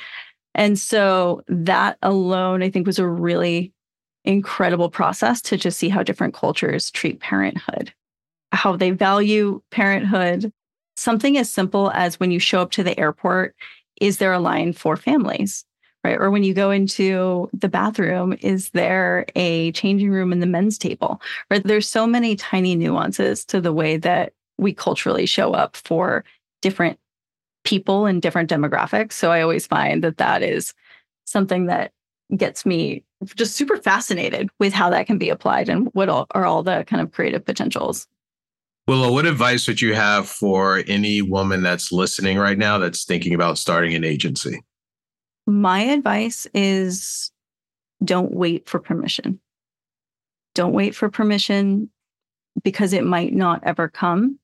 And 0.54 0.78
so 0.78 1.42
that 1.48 1.98
alone, 2.02 2.62
I 2.62 2.70
think, 2.70 2.86
was 2.86 2.98
a 2.98 3.06
really 3.06 3.72
incredible 4.24 4.90
process 4.90 5.40
to 5.42 5.56
just 5.56 5.78
see 5.78 5.88
how 5.88 6.02
different 6.02 6.34
cultures 6.34 6.90
treat 6.90 7.20
parenthood, 7.20 7.92
how 8.52 8.76
they 8.76 8.90
value 8.90 9.62
parenthood. 9.70 10.52
Something 10.96 11.38
as 11.38 11.52
simple 11.52 11.92
as 11.94 12.18
when 12.18 12.32
you 12.32 12.40
show 12.40 12.60
up 12.60 12.72
to 12.72 12.82
the 12.82 12.98
airport, 12.98 13.54
is 14.00 14.18
there 14.18 14.32
a 14.32 14.40
line 14.40 14.72
for 14.72 14.96
families? 14.96 15.64
Right? 16.04 16.18
Or 16.18 16.30
when 16.30 16.44
you 16.44 16.54
go 16.54 16.70
into 16.70 17.50
the 17.52 17.68
bathroom, 17.68 18.36
is 18.40 18.70
there 18.70 19.26
a 19.36 19.72
changing 19.72 20.10
room 20.10 20.32
in 20.32 20.40
the 20.40 20.46
men's 20.46 20.78
table? 20.78 21.20
Right? 21.50 21.62
There's 21.62 21.88
so 21.88 22.06
many 22.06 22.36
tiny 22.36 22.76
nuances 22.76 23.44
to 23.46 23.60
the 23.60 23.72
way 23.72 23.96
that 23.98 24.32
we 24.58 24.72
culturally 24.72 25.26
show 25.26 25.52
up 25.52 25.76
for 25.76 26.24
different 26.62 26.98
people 27.64 28.06
and 28.06 28.22
different 28.22 28.50
demographics. 28.50 29.12
So 29.12 29.30
I 29.30 29.42
always 29.42 29.66
find 29.66 30.02
that 30.04 30.16
that 30.18 30.42
is 30.42 30.74
something 31.26 31.66
that 31.66 31.92
gets 32.36 32.64
me 32.64 33.04
just 33.34 33.56
super 33.56 33.76
fascinated 33.76 34.48
with 34.58 34.72
how 34.72 34.90
that 34.90 35.06
can 35.06 35.18
be 35.18 35.28
applied 35.28 35.68
and 35.68 35.88
what 35.92 36.08
are 36.08 36.44
all 36.44 36.62
the 36.62 36.84
kind 36.86 37.02
of 37.02 37.12
creative 37.12 37.44
potentials. 37.44 38.06
Willow, 38.86 39.12
what 39.12 39.26
advice 39.26 39.68
would 39.68 39.82
you 39.82 39.94
have 39.94 40.28
for 40.28 40.82
any 40.86 41.20
woman 41.20 41.62
that's 41.62 41.92
listening 41.92 42.38
right 42.38 42.56
now 42.56 42.78
that's 42.78 43.04
thinking 43.04 43.34
about 43.34 43.58
starting 43.58 43.94
an 43.94 44.04
agency? 44.04 44.62
My 45.48 45.80
advice 45.80 46.46
is 46.52 47.32
don't 48.04 48.34
wait 48.34 48.68
for 48.68 48.78
permission. 48.78 49.40
Don't 50.54 50.74
wait 50.74 50.94
for 50.94 51.08
permission 51.08 51.88
because 52.62 52.92
it 52.92 53.02
might 53.02 53.32
not 53.32 53.62
ever 53.64 53.88
come. 53.88 54.38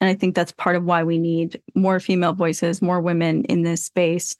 And 0.00 0.10
I 0.10 0.14
think 0.14 0.34
that's 0.34 0.50
part 0.50 0.74
of 0.74 0.84
why 0.84 1.04
we 1.04 1.18
need 1.18 1.62
more 1.76 2.00
female 2.00 2.32
voices, 2.32 2.82
more 2.82 3.00
women 3.00 3.44
in 3.44 3.62
this 3.62 3.84
space, 3.84 4.34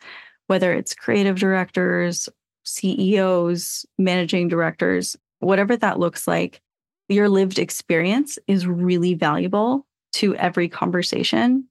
whether 0.48 0.72
it's 0.72 0.96
creative 0.96 1.38
directors, 1.38 2.28
CEOs, 2.64 3.86
managing 3.96 4.48
directors, 4.48 5.16
whatever 5.38 5.76
that 5.76 6.00
looks 6.00 6.26
like. 6.26 6.60
Your 7.08 7.28
lived 7.28 7.60
experience 7.60 8.36
is 8.48 8.66
really 8.66 9.14
valuable 9.14 9.86
to 10.14 10.34
every 10.34 10.68
conversation 10.68 11.68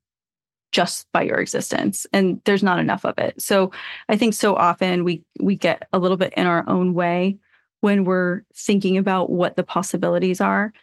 just 0.71 1.07
by 1.11 1.23
your 1.23 1.37
existence 1.37 2.05
and 2.13 2.41
there's 2.45 2.63
not 2.63 2.79
enough 2.79 3.05
of 3.05 3.17
it. 3.17 3.41
So 3.41 3.71
i 4.07 4.15
think 4.15 4.33
so 4.33 4.55
often 4.55 5.03
we 5.03 5.23
we 5.39 5.55
get 5.55 5.87
a 5.93 5.99
little 5.99 6.17
bit 6.17 6.33
in 6.35 6.45
our 6.45 6.67
own 6.67 6.93
way 6.93 7.37
when 7.81 8.03
we're 8.03 8.43
thinking 8.53 8.97
about 8.97 9.29
what 9.29 9.55
the 9.55 9.63
possibilities 9.63 10.41
are. 10.41 10.73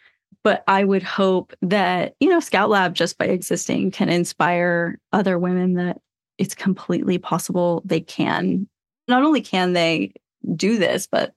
But 0.43 0.63
i 0.67 0.83
would 0.83 1.03
hope 1.03 1.53
that 1.61 2.15
you 2.19 2.29
know 2.29 2.39
scout 2.39 2.69
lab 2.69 2.93
just 2.95 3.17
by 3.17 3.25
existing 3.25 3.91
can 3.91 4.09
inspire 4.09 4.99
other 5.13 5.39
women 5.39 5.73
that 5.75 5.99
it's 6.37 6.55
completely 6.55 7.17
possible 7.17 7.81
they 7.85 8.01
can. 8.01 8.67
Not 9.07 9.23
only 9.23 9.41
can 9.41 9.73
they 9.73 10.13
do 10.55 10.77
this 10.77 11.07
but 11.07 11.33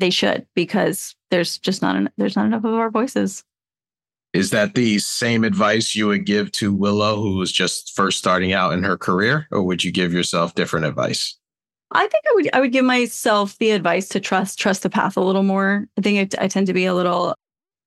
they 0.00 0.10
should 0.10 0.46
because 0.54 1.14
there's 1.30 1.58
just 1.58 1.80
not 1.82 1.96
en- 1.96 2.10
there's 2.16 2.36
not 2.36 2.46
enough 2.46 2.64
of 2.64 2.74
our 2.74 2.90
voices 2.90 3.44
is 4.34 4.50
that 4.50 4.74
the 4.74 4.98
same 4.98 5.44
advice 5.44 5.94
you 5.94 6.08
would 6.08 6.26
give 6.26 6.50
to 6.52 6.74
Willow, 6.74 7.22
who 7.22 7.36
was 7.36 7.52
just 7.52 7.94
first 7.94 8.18
starting 8.18 8.52
out 8.52 8.72
in 8.72 8.82
her 8.82 8.98
career, 8.98 9.46
or 9.52 9.62
would 9.62 9.84
you 9.84 9.92
give 9.92 10.12
yourself 10.12 10.54
different 10.54 10.86
advice? 10.86 11.38
I 11.92 12.08
think 12.08 12.24
I 12.28 12.34
would 12.34 12.50
I 12.52 12.60
would 12.60 12.72
give 12.72 12.84
myself 12.84 13.56
the 13.58 13.70
advice 13.70 14.08
to 14.08 14.20
trust 14.20 14.58
trust 14.58 14.82
the 14.82 14.90
path 14.90 15.16
a 15.16 15.20
little 15.20 15.44
more. 15.44 15.86
I 15.96 16.00
think 16.00 16.34
I, 16.34 16.44
I 16.44 16.48
tend 16.48 16.66
to 16.66 16.72
be 16.72 16.84
a 16.84 16.94
little 16.94 17.36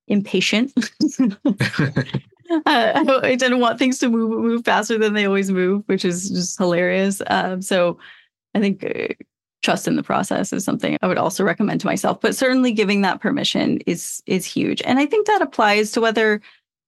impatient. 0.06 0.72
uh, 1.20 1.34
I 2.64 3.36
tend 3.38 3.52
to 3.52 3.58
want 3.58 3.78
things 3.78 3.98
to 3.98 4.08
move 4.08 4.30
move 4.30 4.64
faster 4.64 4.96
than 4.96 5.12
they 5.12 5.26
always 5.26 5.50
move, 5.50 5.82
which 5.86 6.06
is 6.06 6.30
just 6.30 6.56
hilarious. 6.56 7.20
Um, 7.26 7.60
so 7.60 7.98
I 8.54 8.60
think 8.60 8.82
uh, 8.82 9.12
trust 9.68 9.86
in 9.86 9.96
the 9.96 10.02
process 10.02 10.50
is 10.50 10.64
something 10.64 10.96
I 11.02 11.06
would 11.06 11.18
also 11.18 11.44
recommend 11.44 11.82
to 11.82 11.86
myself. 11.86 12.22
But 12.22 12.34
certainly 12.34 12.72
giving 12.72 13.02
that 13.02 13.20
permission 13.20 13.80
is 13.84 14.22
is 14.24 14.46
huge. 14.46 14.80
And 14.80 14.98
I 14.98 15.04
think 15.04 15.26
that 15.26 15.42
applies 15.42 15.92
to 15.92 16.00
whether, 16.00 16.40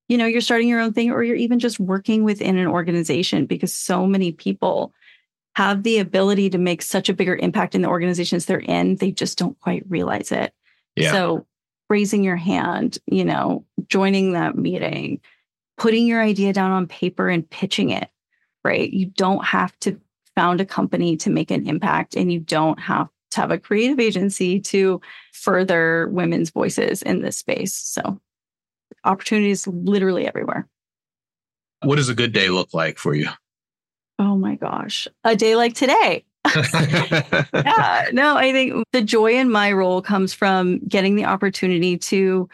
you 0.09 0.17
know, 0.17 0.25
you're 0.25 0.41
starting 0.41 0.67
your 0.67 0.81
own 0.81 0.95
thing 0.95 1.11
or 1.11 1.23
you're 1.23 1.37
even 1.37 1.59
just 1.59 1.79
working 1.79 2.25
within 2.25 2.57
an 2.57 2.67
organization 2.67 3.45
because 3.45 3.75
so 3.75 4.07
many 4.07 4.33
people 4.33 4.95
have 5.57 5.83
the 5.83 5.99
ability 5.99 6.49
to 6.49 6.57
make 6.57 6.81
such 6.81 7.11
a 7.11 7.13
bigger 7.13 7.37
impact 7.37 7.75
in 7.75 7.83
the 7.83 7.89
organizations 7.89 8.47
they're 8.47 8.61
in. 8.61 8.97
They 8.97 9.13
just 9.13 9.37
don't 9.37 9.61
quite 9.61 9.85
realize 9.87 10.33
it. 10.33 10.55
Yeah. 10.97 11.13
So 11.13 11.47
raising 11.91 12.25
your 12.25 12.37
hand, 12.37 12.97
you 13.05 13.27
know, 13.27 13.67
joining 13.89 14.33
that 14.33 14.57
meeting, 14.57 15.21
putting 15.77 16.07
your 16.07 16.23
idea 16.23 16.55
down 16.55 16.71
on 16.71 16.87
paper 16.87 17.29
and 17.29 17.49
pitching 17.51 17.91
it, 17.91 18.09
right? 18.65 18.91
You 18.91 19.05
don't 19.05 19.45
have 19.45 19.79
to 19.81 20.01
found 20.37 20.61
a 20.61 20.67
company 20.67 21.17
to 21.19 21.31
make 21.31 21.51
an 21.51 21.69
impact 21.69 22.17
and 22.17 22.33
you 22.33 22.41
don't 22.41 22.79
have 22.79 23.09
to 23.33 23.41
have 23.41 23.51
a 23.51 23.59
creative 23.59 24.01
agency 24.01 24.61
to 24.61 25.01
further 25.33 26.09
women's 26.11 26.51
voices 26.51 27.03
in 27.03 27.23
this 27.23 27.37
space. 27.37 27.75
So 27.75 28.21
opportunities 29.05 29.67
literally 29.67 30.27
everywhere. 30.27 30.69
What 31.83 31.97
does 31.97 32.09
a 32.09 32.15
good 32.15 32.33
day 32.33 32.49
look 32.49 32.75
like 32.75 32.99
for 32.99 33.15
you? 33.15 33.29
Oh 34.19 34.37
my 34.37 34.57
gosh. 34.57 35.09
A 35.25 35.35
day 35.35 35.57
like 35.57 35.75
today. 35.75 36.25
yeah, 37.55 38.09
no, 38.13 38.37
I 38.37 38.51
think 38.53 38.85
the 38.93 39.03
joy 39.03 39.35
in 39.35 39.51
my 39.51 39.73
role 39.73 40.03
comes 40.03 40.33
from 40.33 40.79
getting 40.81 41.15
the 41.15 41.27
opportunity 41.27 41.97
to 41.99 42.49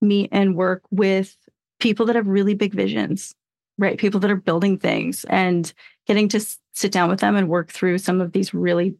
meet 0.00 0.28
and 0.32 0.56
work 0.56 0.82
with 0.90 1.36
people 1.78 2.06
that 2.06 2.16
have 2.16 2.28
really 2.28 2.54
big 2.54 2.74
visions, 2.74 3.34
right? 3.78 3.98
People 3.98 4.20
that 4.20 4.30
are 4.30 4.36
building 4.36 4.78
things 4.78 5.24
and 5.24 5.72
getting 6.06 6.28
to 6.28 6.40
sit 6.72 6.92
down 6.92 7.10
with 7.10 7.20
them 7.20 7.36
and 7.36 7.48
work 7.48 7.70
through 7.70 7.98
some 7.98 8.20
of 8.20 8.32
these 8.32 8.54
really 8.54 8.94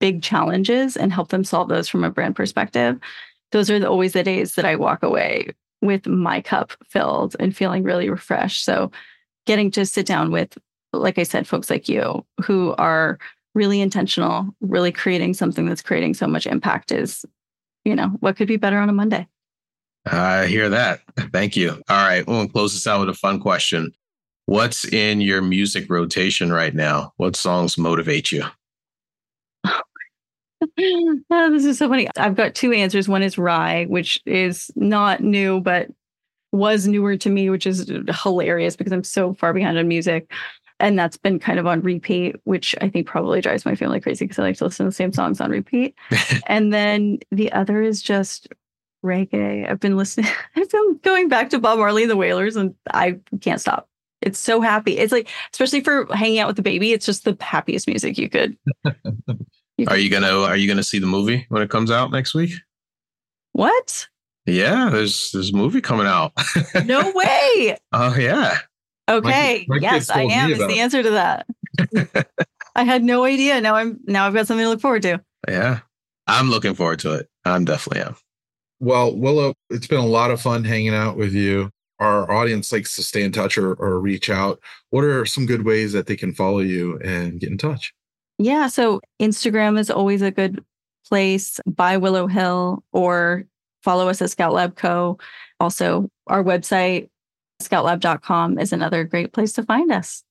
big 0.00 0.22
challenges 0.22 0.96
and 0.96 1.12
help 1.12 1.28
them 1.28 1.44
solve 1.44 1.68
those 1.68 1.88
from 1.88 2.04
a 2.04 2.10
brand 2.10 2.36
perspective. 2.36 2.98
Those 3.52 3.70
are 3.70 3.78
the, 3.78 3.88
always 3.88 4.12
the 4.12 4.22
days 4.22 4.54
that 4.54 4.64
I 4.64 4.76
walk 4.76 5.02
away 5.02 5.48
with 5.82 6.06
my 6.06 6.40
cup 6.40 6.72
filled 6.88 7.36
and 7.38 7.56
feeling 7.56 7.82
really 7.82 8.10
refreshed. 8.10 8.64
So, 8.64 8.90
getting 9.46 9.70
to 9.70 9.86
sit 9.86 10.06
down 10.06 10.32
with, 10.32 10.58
like 10.92 11.18
I 11.18 11.22
said, 11.22 11.46
folks 11.46 11.70
like 11.70 11.88
you 11.88 12.26
who 12.42 12.74
are 12.78 13.18
really 13.54 13.80
intentional, 13.80 14.48
really 14.60 14.92
creating 14.92 15.34
something 15.34 15.66
that's 15.66 15.82
creating 15.82 16.14
so 16.14 16.26
much 16.26 16.46
impact 16.46 16.90
is, 16.90 17.24
you 17.84 17.94
know, 17.94 18.08
what 18.20 18.36
could 18.36 18.48
be 18.48 18.56
better 18.56 18.78
on 18.78 18.88
a 18.88 18.92
Monday? 18.92 19.28
I 20.04 20.46
hear 20.46 20.68
that. 20.68 21.00
Thank 21.32 21.56
you. 21.56 21.82
All 21.88 22.06
right. 22.06 22.26
We'll 22.26 22.48
close 22.48 22.72
this 22.72 22.86
out 22.86 23.00
with 23.00 23.08
a 23.08 23.14
fun 23.14 23.40
question. 23.40 23.92
What's 24.46 24.84
in 24.84 25.20
your 25.20 25.42
music 25.42 25.90
rotation 25.90 26.52
right 26.52 26.74
now? 26.74 27.12
What 27.16 27.34
songs 27.34 27.76
motivate 27.76 28.30
you? 28.30 28.44
oh, 29.64 31.50
this 31.50 31.64
is 31.64 31.78
so 31.78 31.88
funny. 31.88 32.08
I've 32.16 32.36
got 32.36 32.54
two 32.54 32.72
answers. 32.72 33.08
One 33.08 33.24
is 33.24 33.34
Rhye, 33.34 33.88
which 33.88 34.20
is 34.24 34.70
not 34.76 35.20
new, 35.20 35.60
but 35.60 35.88
was 36.52 36.86
newer 36.86 37.16
to 37.16 37.28
me, 37.28 37.50
which 37.50 37.66
is 37.66 37.90
hilarious 38.22 38.76
because 38.76 38.92
I'm 38.92 39.02
so 39.02 39.34
far 39.34 39.52
behind 39.52 39.78
on 39.78 39.88
music. 39.88 40.30
And 40.78 40.96
that's 40.96 41.16
been 41.16 41.40
kind 41.40 41.58
of 41.58 41.66
on 41.66 41.80
repeat, 41.80 42.36
which 42.44 42.74
I 42.80 42.88
think 42.88 43.08
probably 43.08 43.40
drives 43.40 43.64
my 43.64 43.74
family 43.74 44.00
crazy 44.00 44.26
because 44.26 44.38
I 44.38 44.42
like 44.42 44.58
to 44.58 44.64
listen 44.64 44.84
to 44.84 44.90
the 44.90 44.94
same 44.94 45.12
songs 45.12 45.40
on 45.40 45.50
repeat. 45.50 45.96
and 46.46 46.72
then 46.72 47.18
the 47.32 47.50
other 47.52 47.82
is 47.82 48.00
just 48.00 48.46
reggae. 49.04 49.68
I've 49.68 49.80
been 49.80 49.96
listening, 49.96 50.30
I've 50.56 50.70
been 50.70 51.00
going 51.02 51.28
back 51.28 51.50
to 51.50 51.58
Bob 51.58 51.78
Marley 51.78 52.02
and 52.02 52.10
the 52.10 52.16
Wailers, 52.16 52.54
and 52.54 52.76
I 52.92 53.18
can't 53.40 53.60
stop. 53.60 53.88
It's 54.22 54.38
so 54.38 54.60
happy. 54.60 54.98
It's 54.98 55.12
like, 55.12 55.28
especially 55.52 55.82
for 55.82 56.06
hanging 56.14 56.38
out 56.38 56.46
with 56.46 56.56
the 56.56 56.62
baby, 56.62 56.92
it's 56.92 57.06
just 57.06 57.24
the 57.24 57.36
happiest 57.40 57.86
music 57.86 58.18
you 58.18 58.28
could. 58.28 58.56
You 59.78 59.86
are 59.88 59.98
you 59.98 60.08
gonna 60.08 60.40
Are 60.40 60.56
you 60.56 60.68
gonna 60.68 60.82
see 60.82 60.98
the 60.98 61.06
movie 61.06 61.44
when 61.50 61.60
it 61.60 61.68
comes 61.68 61.90
out 61.90 62.10
next 62.10 62.34
week? 62.34 62.52
What? 63.52 64.08
Yeah, 64.46 64.88
there's 64.90 65.30
there's 65.32 65.52
a 65.52 65.56
movie 65.56 65.80
coming 65.80 66.06
out. 66.06 66.32
no 66.86 67.00
way. 67.14 67.76
Oh 67.92 68.16
yeah. 68.16 68.58
Okay. 69.08 69.66
My, 69.68 69.76
my 69.76 69.82
yes, 69.82 70.08
I 70.08 70.22
am. 70.22 70.50
Is 70.50 70.58
the 70.58 70.80
answer 70.80 71.02
to 71.02 71.10
that. 71.10 71.46
I 72.74 72.84
had 72.84 73.04
no 73.04 73.24
idea. 73.24 73.60
Now 73.60 73.74
I'm 73.74 74.00
now 74.06 74.26
I've 74.26 74.34
got 74.34 74.46
something 74.46 74.64
to 74.64 74.70
look 74.70 74.80
forward 74.80 75.02
to. 75.02 75.20
Yeah, 75.46 75.80
I'm 76.26 76.48
looking 76.48 76.74
forward 76.74 77.00
to 77.00 77.12
it. 77.14 77.28
I'm 77.44 77.66
definitely 77.66 78.02
am. 78.02 78.16
Well, 78.80 79.14
Willow, 79.14 79.54
it's 79.68 79.86
been 79.86 80.00
a 80.00 80.06
lot 80.06 80.30
of 80.30 80.40
fun 80.40 80.64
hanging 80.64 80.94
out 80.94 81.16
with 81.16 81.34
you. 81.34 81.70
Our 81.98 82.30
audience 82.30 82.72
likes 82.72 82.94
to 82.96 83.02
stay 83.02 83.22
in 83.22 83.32
touch 83.32 83.56
or, 83.56 83.74
or 83.74 84.00
reach 84.00 84.28
out. 84.28 84.60
What 84.90 85.04
are 85.04 85.24
some 85.24 85.46
good 85.46 85.64
ways 85.64 85.92
that 85.92 86.06
they 86.06 86.16
can 86.16 86.34
follow 86.34 86.58
you 86.58 86.98
and 86.98 87.40
get 87.40 87.50
in 87.50 87.58
touch? 87.58 87.94
Yeah. 88.38 88.66
So 88.66 89.00
Instagram 89.20 89.78
is 89.78 89.90
always 89.90 90.22
a 90.22 90.30
good 90.30 90.62
place 91.08 91.60
by 91.66 91.96
Willow 91.96 92.26
Hill 92.26 92.84
or 92.92 93.46
follow 93.82 94.08
us 94.08 94.20
at 94.20 94.30
Scout 94.30 94.52
Lab 94.52 94.76
Co. 94.76 95.18
Also, 95.60 96.10
our 96.26 96.42
website, 96.42 97.08
scoutlab.com, 97.62 98.58
is 98.58 98.72
another 98.72 99.04
great 99.04 99.32
place 99.32 99.52
to 99.54 99.62
find 99.62 99.90
us. 99.90 100.22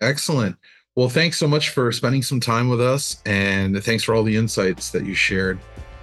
Excellent. 0.00 0.56
Well, 0.94 1.08
thanks 1.08 1.36
so 1.36 1.48
much 1.48 1.70
for 1.70 1.90
spending 1.92 2.22
some 2.22 2.40
time 2.40 2.68
with 2.68 2.80
us. 2.80 3.20
And 3.26 3.82
thanks 3.82 4.04
for 4.04 4.14
all 4.14 4.22
the 4.22 4.36
insights 4.36 4.90
that 4.90 5.04
you 5.04 5.14
shared. 5.14 5.58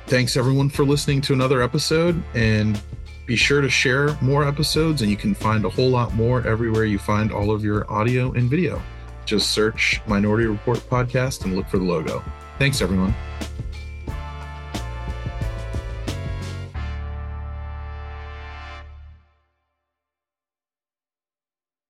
Thanks, 0.08 0.36
everyone, 0.36 0.69
for 0.69 0.84
listening 0.84 1.22
to 1.22 1.34
another 1.34 1.62
episode. 1.62 2.22
And 2.36 2.82
be 3.26 3.36
sure 3.36 3.62
to 3.62 3.70
share 3.70 4.18
more 4.22 4.48
episodes, 4.48 5.02
and 5.02 5.10
you 5.10 5.18
can 5.18 5.34
find 5.34 5.66
a 5.66 5.70
whole 5.70 5.90
lot 5.90 6.14
more 6.14 6.46
everywhere 6.46 6.86
you 6.86 7.00
find 7.00 7.32
all 7.32 7.52
of 7.52 7.64
your 7.64 7.92
audio 7.92 8.32
and 8.34 8.50
video. 8.50 8.82
Just 9.26 9.52
search 9.52 10.02
Minority 10.08 10.48
Report 10.48 10.80
Podcast 10.90 11.46
and 11.46 11.56
look 11.56 11.68
for 11.68 11.78
the 11.78 11.86
logo. 11.86 12.24
Thanks, 12.60 12.82
everyone. 12.82 13.14